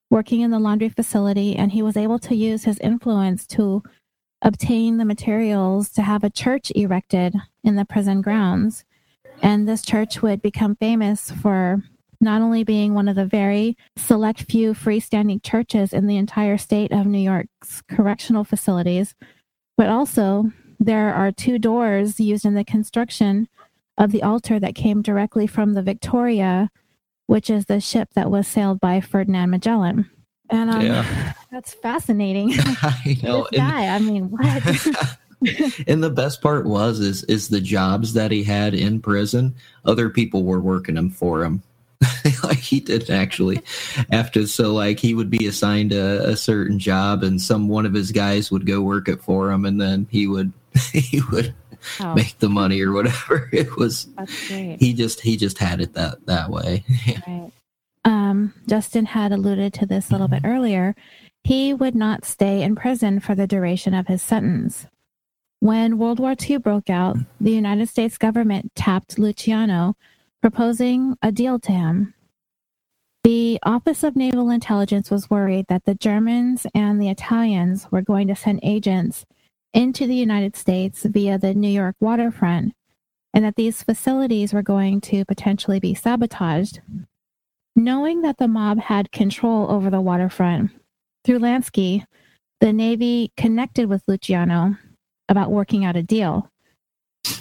[0.10, 3.82] working in the laundry facility, and he was able to use his influence to
[4.42, 8.84] obtain the materials to have a church erected in the prison grounds.
[9.42, 11.84] And this church would become famous for
[12.20, 16.92] not only being one of the very select few freestanding churches in the entire state
[16.92, 19.16] of New York's correctional facilities,
[19.78, 23.48] but also there are two doors used in the construction
[23.98, 26.70] of the altar that came directly from the Victoria,
[27.28, 30.10] which is the ship that was sailed by Ferdinand Magellan.
[30.50, 31.34] And um, Yeah.
[31.52, 32.54] that's fascinating.
[32.58, 33.48] I know.
[33.52, 35.08] this guy, I mean, what?
[35.88, 39.56] And, the best part was is is the jobs that he had in prison.
[39.86, 41.64] Other people were working them for him.
[42.44, 43.62] like he didn't actually
[44.12, 47.94] after so like he would be assigned a, a certain job and some one of
[47.94, 50.52] his guys would go work it for him and then he would
[50.94, 51.54] he would
[52.00, 54.08] Oh, make the money or whatever it was
[54.48, 56.84] he just he just had it that that way
[57.28, 57.52] Right.
[58.04, 60.96] Um, Justin had alluded to this a little bit earlier.
[61.44, 64.88] He would not stay in prison for the duration of his sentence.
[65.60, 69.96] When World War II broke out, the United States government tapped Luciano,
[70.42, 72.16] proposing a deal to him.
[73.24, 78.28] The Office of Naval Intelligence was worried that the Germans and the Italians were going
[78.28, 79.26] to send agents
[79.74, 82.74] into the United States via the New York waterfront,
[83.34, 86.82] and that these facilities were going to potentially be sabotaged.
[87.76, 90.72] Knowing that the mob had control over the waterfront,
[91.24, 92.04] through Lansky,
[92.60, 94.76] the Navy connected with Luciano
[95.30, 96.50] about working out a deal.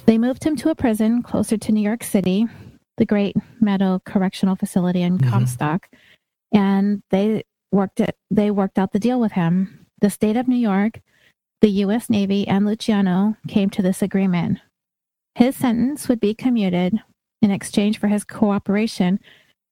[0.07, 2.47] They moved him to a prison closer to New York City,
[2.97, 5.28] the Great Meadow Correctional Facility in Mhm.
[5.28, 5.89] Comstock,
[6.52, 7.43] and they
[7.73, 8.16] worked it.
[8.31, 9.86] They worked out the deal with him.
[10.01, 11.01] The state of New York,
[11.61, 12.09] the U.S.
[12.09, 14.59] Navy, and Luciano came to this agreement.
[15.35, 17.01] His sentence would be commuted
[17.43, 19.20] in exchange for his cooperation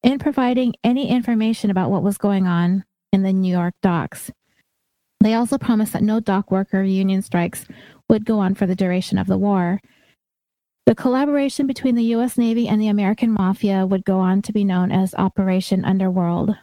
[0.03, 4.31] in providing any information about what was going on in the New York docks.
[5.21, 7.67] They also promised that no dock worker union strikes
[8.09, 9.81] would go on for the duration of the war.
[10.87, 12.39] The collaboration between the U.S.
[12.39, 16.57] Navy and the American Mafia would go on to be known as Operation Underworld.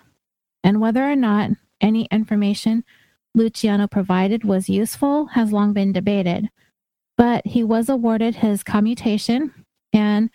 [0.64, 2.84] And whether or not any information
[3.36, 6.49] Luciano provided was useful has long been debated.
[7.18, 9.53] But he was awarded his commutation
[9.94, 10.30] and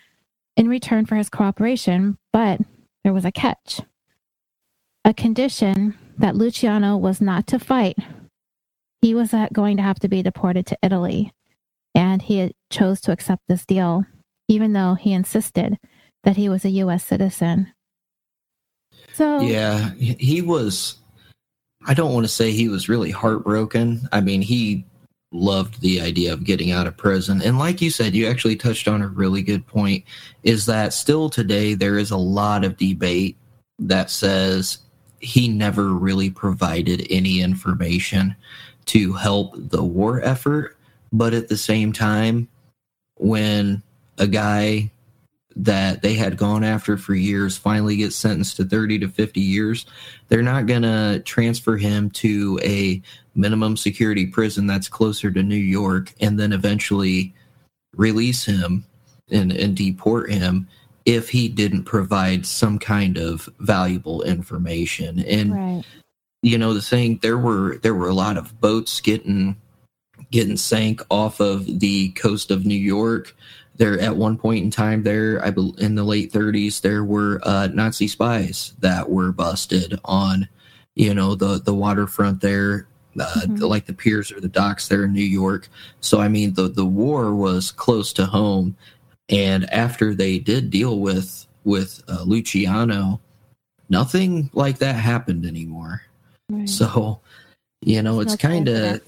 [0.55, 2.61] in return for his cooperation, but
[3.03, 3.81] there was a catch.
[5.03, 7.97] A condition that Luciano was not to fight.
[9.01, 11.33] He was going to have to be deported to Italy.
[11.93, 14.05] and he chose to accept this deal,
[14.47, 15.77] even though he insisted
[16.23, 17.03] that he was a U.S.
[17.03, 17.73] citizen.
[19.13, 20.97] So yeah, he was.
[21.85, 24.07] I don't want to say he was really heartbroken.
[24.11, 24.85] I mean, he
[25.31, 27.41] loved the idea of getting out of prison.
[27.41, 30.03] And like you said, you actually touched on a really good point
[30.43, 33.37] is that still today there is a lot of debate
[33.79, 34.79] that says
[35.19, 38.35] he never really provided any information
[38.85, 40.77] to help the war effort.
[41.13, 42.47] But at the same time,
[43.15, 43.81] when
[44.17, 44.91] a guy
[45.55, 49.85] that they had gone after for years finally gets sentenced to 30 to 50 years,
[50.27, 53.01] they're not going to transfer him to a
[53.35, 57.33] minimum security prison that's closer to New York and then eventually
[57.95, 58.85] release him
[59.29, 60.67] and, and deport him
[61.05, 65.19] if he didn't provide some kind of valuable information.
[65.19, 65.83] And right.
[66.41, 69.55] you know, the thing there were there were a lot of boats getting
[70.29, 73.35] getting sank off of the coast of New York.
[73.81, 77.41] There at one point in time there, I believe in the late 30s, there were
[77.41, 80.47] uh, Nazi spies that were busted on,
[80.93, 82.85] you know, the the waterfront there,
[83.19, 83.55] uh, mm-hmm.
[83.55, 85.67] the, like the piers or the docks there in New York.
[85.99, 88.77] So I mean, the the war was close to home,
[89.29, 93.19] and after they did deal with with uh, Luciano,
[93.89, 96.03] nothing like that happened anymore.
[96.51, 96.69] Right.
[96.69, 97.19] So,
[97.81, 99.01] you know, it's kind of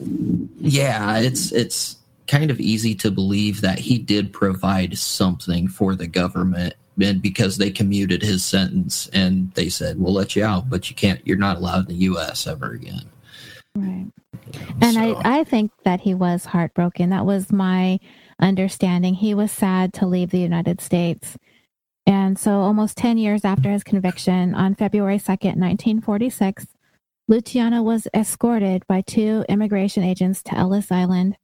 [0.59, 1.97] yeah, it's it's
[2.37, 7.57] kind of easy to believe that he did provide something for the government and because
[7.57, 11.37] they commuted his sentence and they said we'll let you out but you can't you're
[11.37, 13.05] not allowed in the us ever again
[13.75, 14.11] right
[14.81, 15.15] and so.
[15.17, 17.99] I, I think that he was heartbroken that was my
[18.39, 19.15] understanding.
[19.15, 21.37] He was sad to leave the United States.
[22.05, 26.67] And so, almost 10 years after his conviction, on February 2nd, 1946,
[27.29, 31.37] Luciano was escorted by two immigration agents to Ellis Island.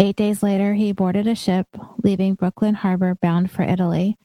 [0.00, 1.66] Eight days later, he boarded a ship
[2.04, 4.16] leaving Brooklyn Harbor bound for Italy.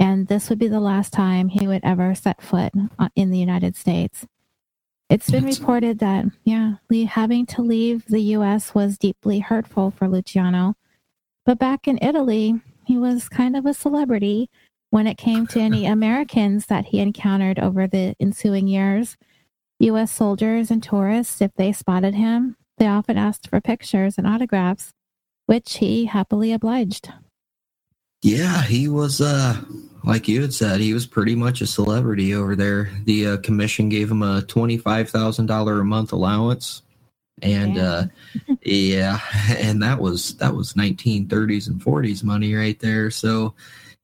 [0.00, 2.72] And this would be the last time he would ever set foot
[3.14, 4.26] in the United States.
[5.08, 6.76] It's been reported that, yeah,
[7.06, 8.74] having to leave the U.S.
[8.74, 10.74] was deeply hurtful for Luciano.
[11.46, 14.50] But back in Italy, he was kind of a celebrity
[14.90, 19.16] when it came to any Americans that he encountered over the ensuing years.
[19.78, 20.10] U.S.
[20.10, 24.92] soldiers and tourists, if they spotted him, they often asked for pictures and autographs,
[25.46, 27.12] which he happily obliged.
[28.22, 29.56] Yeah, he was, uh,
[30.04, 32.90] like you had said, he was pretty much a celebrity over there.
[33.04, 36.82] The uh, commission gave him a $25,000 a month allowance
[37.42, 37.82] and yeah.
[37.82, 38.06] uh
[38.62, 39.20] yeah
[39.58, 43.54] and that was that was 1930s and 40s money right there so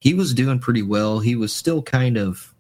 [0.01, 2.55] he was doing pretty well he was still kind of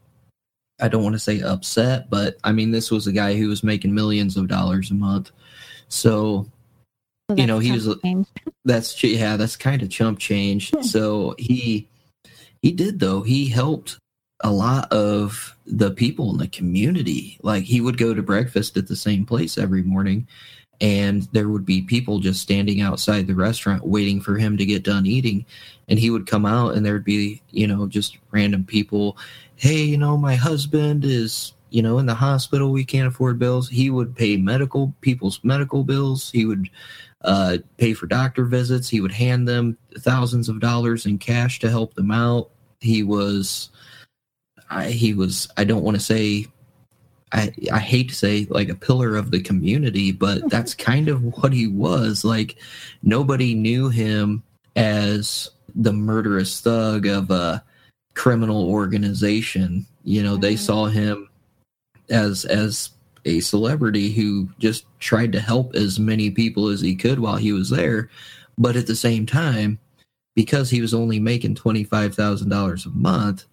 [0.81, 3.63] i don't want to say upset but i mean this was a guy who was
[3.63, 5.31] making millions of dollars a month
[5.89, 6.47] so
[7.35, 7.89] you know he was
[8.65, 10.73] that's yeah that's kind of chump change.
[10.83, 11.89] So he
[12.63, 13.23] he did though.
[13.23, 13.99] He helped
[14.41, 17.39] a lot of the people in the community.
[17.43, 20.27] Like he would go to breakfast at the same place every morning
[20.81, 24.85] and there would be people just standing outside the restaurant waiting for him to get
[24.85, 25.45] done eating
[25.89, 29.19] and he would come out and there'd be you know just random people
[29.57, 32.73] hey you know my husband is you know in the hospital.
[32.73, 33.69] We can't afford bills.
[33.69, 36.31] He would pay medical people's medical bills.
[36.31, 36.69] He would
[37.23, 41.69] uh, pay for doctor visits he would hand them thousands of dollars in cash to
[41.69, 42.51] help them out
[42.81, 43.71] he was
[44.71, 46.47] I, he was i don't want to say
[47.33, 51.23] I, I hate to say like a pillar of the community, but that's kind of
[51.43, 52.25] what he was.
[52.25, 52.57] Like
[53.03, 54.43] nobody knew him
[54.77, 57.63] as the murderous thug of a
[58.15, 59.87] criminal organization.
[60.05, 61.29] You know, they saw him
[62.09, 62.91] as as
[63.29, 67.53] a celebrity who just tried to help as many people as he could while he
[67.53, 68.09] was there.
[68.57, 69.79] But at the same time,
[70.35, 73.45] because he was only making twenty five thousand dollars a month,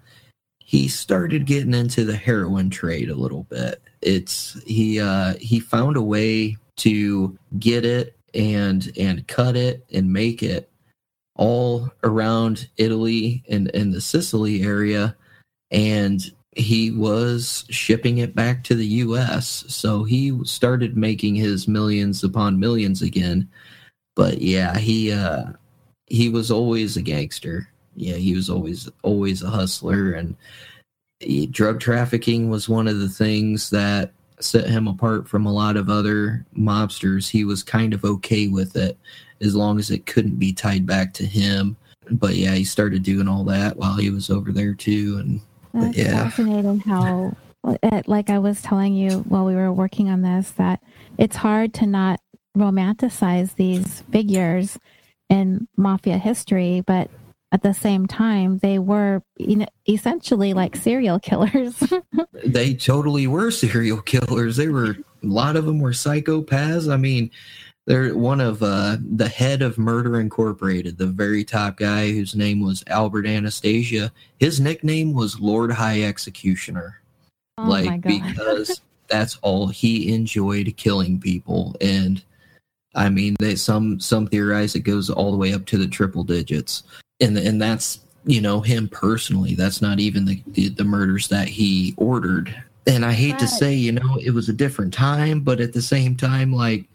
[0.59, 3.81] he started getting into the heroin trade a little bit.
[4.01, 10.11] It's he uh, he found a way to get it and and cut it and
[10.11, 10.69] make it
[11.35, 15.15] all around Italy and, in the Sicily area
[15.71, 22.23] and he was shipping it back to the US so he started making his millions
[22.23, 23.49] upon millions again
[24.15, 25.45] but yeah he uh
[26.07, 30.35] he was always a gangster yeah, he was always always a hustler, and
[31.19, 35.77] he, drug trafficking was one of the things that set him apart from a lot
[35.77, 37.29] of other mobsters.
[37.29, 38.97] He was kind of okay with it
[39.41, 41.77] as long as it couldn't be tied back to him.
[42.11, 45.41] But yeah, he started doing all that while he was over there too, and
[45.75, 47.35] That's yeah, fascinating how.
[47.63, 50.81] Uh, like I was telling you while we were working on this, that
[51.17, 52.19] it's hard to not
[52.55, 54.77] romanticize these figures
[55.29, 57.09] in mafia history, but
[57.51, 61.81] at the same time, they were you know, essentially like serial killers.
[62.45, 64.57] they totally were serial killers.
[64.57, 66.91] They were a lot of them were psychopaths.
[66.91, 67.31] I mean,
[67.85, 72.61] they're one of uh, the head of Murder Incorporated, the very top guy whose name
[72.61, 74.11] was Albert Anastasia.
[74.39, 77.01] His nickname was Lord High Executioner,
[77.57, 81.75] Oh like because that's all he enjoyed killing people.
[81.79, 82.23] And
[82.95, 86.23] I mean, they some some theorize it goes all the way up to the triple
[86.23, 86.83] digits,
[87.21, 89.53] and and that's you know him personally.
[89.53, 92.63] That's not even the the, the murders that he ordered.
[92.87, 95.81] And I hate to say, you know, it was a different time, but at the
[95.81, 96.85] same time, like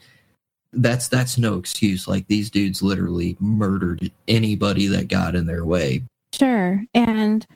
[0.72, 2.06] that's that's no excuse.
[2.06, 6.02] Like these dudes literally murdered anybody that got in their way.
[6.32, 6.84] Sure.
[6.94, 7.46] And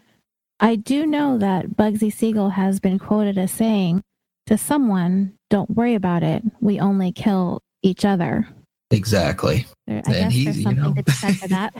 [0.60, 4.02] I do know that Bugsy Siegel has been quoted as saying
[4.46, 6.42] to someone, don't worry about it.
[6.60, 8.48] We only kill each other.
[8.90, 9.66] Exactly.
[9.86, 10.94] There, I And he's, you know.
[10.94, 11.74] to be said for that.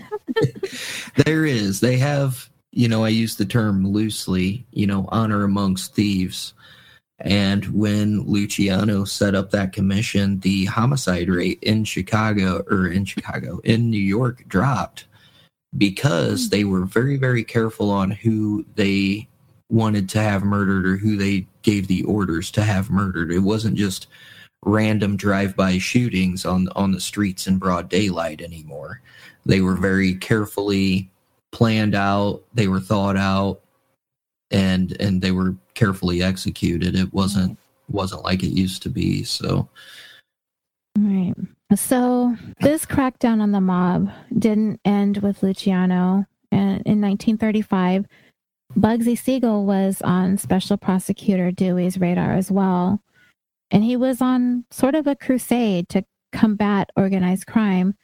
[1.25, 1.81] there is.
[1.81, 6.55] They have, you know, I use the term loosely, you know, honor amongst thieves.
[7.25, 13.61] And when Luciano set up that commission, the homicide rate in Chicago or in Chicago,
[13.65, 15.07] in New York dropped
[15.77, 16.49] because hmm.
[16.51, 19.27] they were very, very careful on who they
[19.71, 23.33] wanted to have murdered or who they gave the orders to have murdered.
[23.33, 24.07] It wasn't just
[24.67, 29.01] random drive-by shootings on on the streets in broad daylight anymore.
[29.47, 31.11] They were very carefully
[31.53, 33.64] planned out, they were thought out
[34.55, 36.95] and and they were carefully executed.
[36.95, 37.59] It wasn't
[37.89, 39.25] wasn't like it used to be.
[39.25, 39.69] So
[40.97, 41.35] Right.
[41.75, 46.25] So this crackdown on the mob didn't end with Luciano.
[46.53, 48.07] And in 1935,
[48.79, 53.01] Bugsy Siegel was on Special Prosecutor Dewey's radar as well.
[53.73, 57.97] And he was on sort of a crusade to combat organized crime.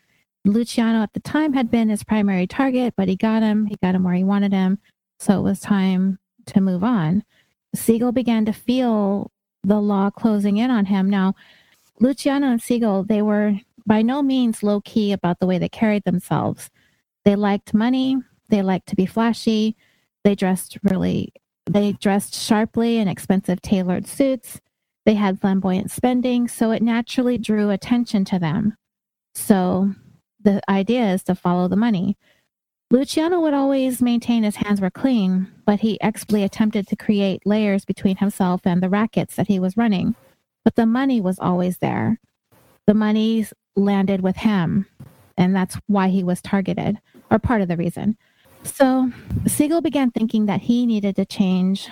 [0.45, 3.67] Luciano at the time had been his primary target, but he got him.
[3.67, 4.81] He got him where he wanted him.
[5.21, 7.25] So it was time to move on.
[7.75, 9.31] Siegel began to feel
[9.63, 11.09] the law closing in on him.
[11.09, 11.35] Now,
[12.01, 13.55] Luciano and Siegel, they were
[13.87, 16.71] by no means low key about the way they carried themselves.
[17.25, 18.17] They liked money,
[18.49, 19.77] they liked to be flashy,
[20.25, 21.33] they dressed really
[21.67, 24.61] they dressed sharply in expensive tailored suits.
[25.07, 28.77] They had flamboyant spending, so it naturally drew attention to them.
[29.35, 29.93] So
[30.43, 32.17] the idea is to follow the money.
[32.93, 37.85] Luciano would always maintain his hands were clean, but he expertly attempted to create layers
[37.85, 40.17] between himself and the rackets that he was running.
[40.65, 42.19] But the money was always there.
[42.87, 43.47] The money
[43.77, 44.87] landed with him,
[45.37, 46.99] and that's why he was targeted,
[47.31, 48.19] or part of the reason.
[48.65, 49.13] So
[49.47, 51.89] Siegel began thinking that he needed to change.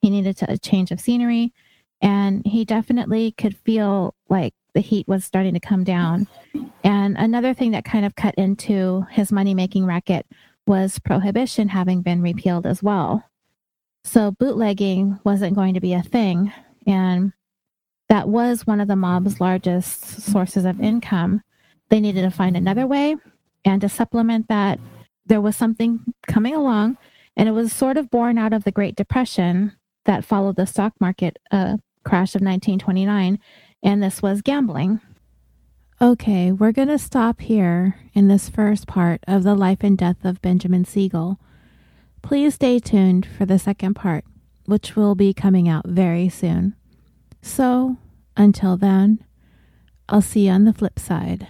[0.00, 1.52] He needed to, a change of scenery,
[2.00, 6.28] and he definitely could feel like the heat was starting to come down.
[6.84, 10.24] And another thing that kind of cut into his money making racket
[10.68, 13.24] was prohibition having been repealed as well.
[14.04, 16.52] So bootlegging wasn't going to be a thing.
[16.86, 17.32] And
[18.08, 21.42] that was one of the mob's largest sources of income.
[21.88, 23.16] They needed to find another way.
[23.64, 24.78] And to supplement that,
[25.26, 26.98] there was something coming along,
[27.36, 29.72] and it was sort of born out of the Great Depression
[30.04, 33.40] that followed the stock market uh, crash of 1929.
[33.82, 35.00] And this was gambling.
[36.00, 40.24] Okay, we're going to stop here in this first part of the life and death
[40.24, 41.40] of Benjamin Siegel.
[42.22, 44.24] Please stay tuned for the second part,
[44.66, 46.74] which will be coming out very soon.
[47.42, 47.96] So,
[48.36, 49.24] until then,
[50.08, 51.48] I'll see you on the flip side.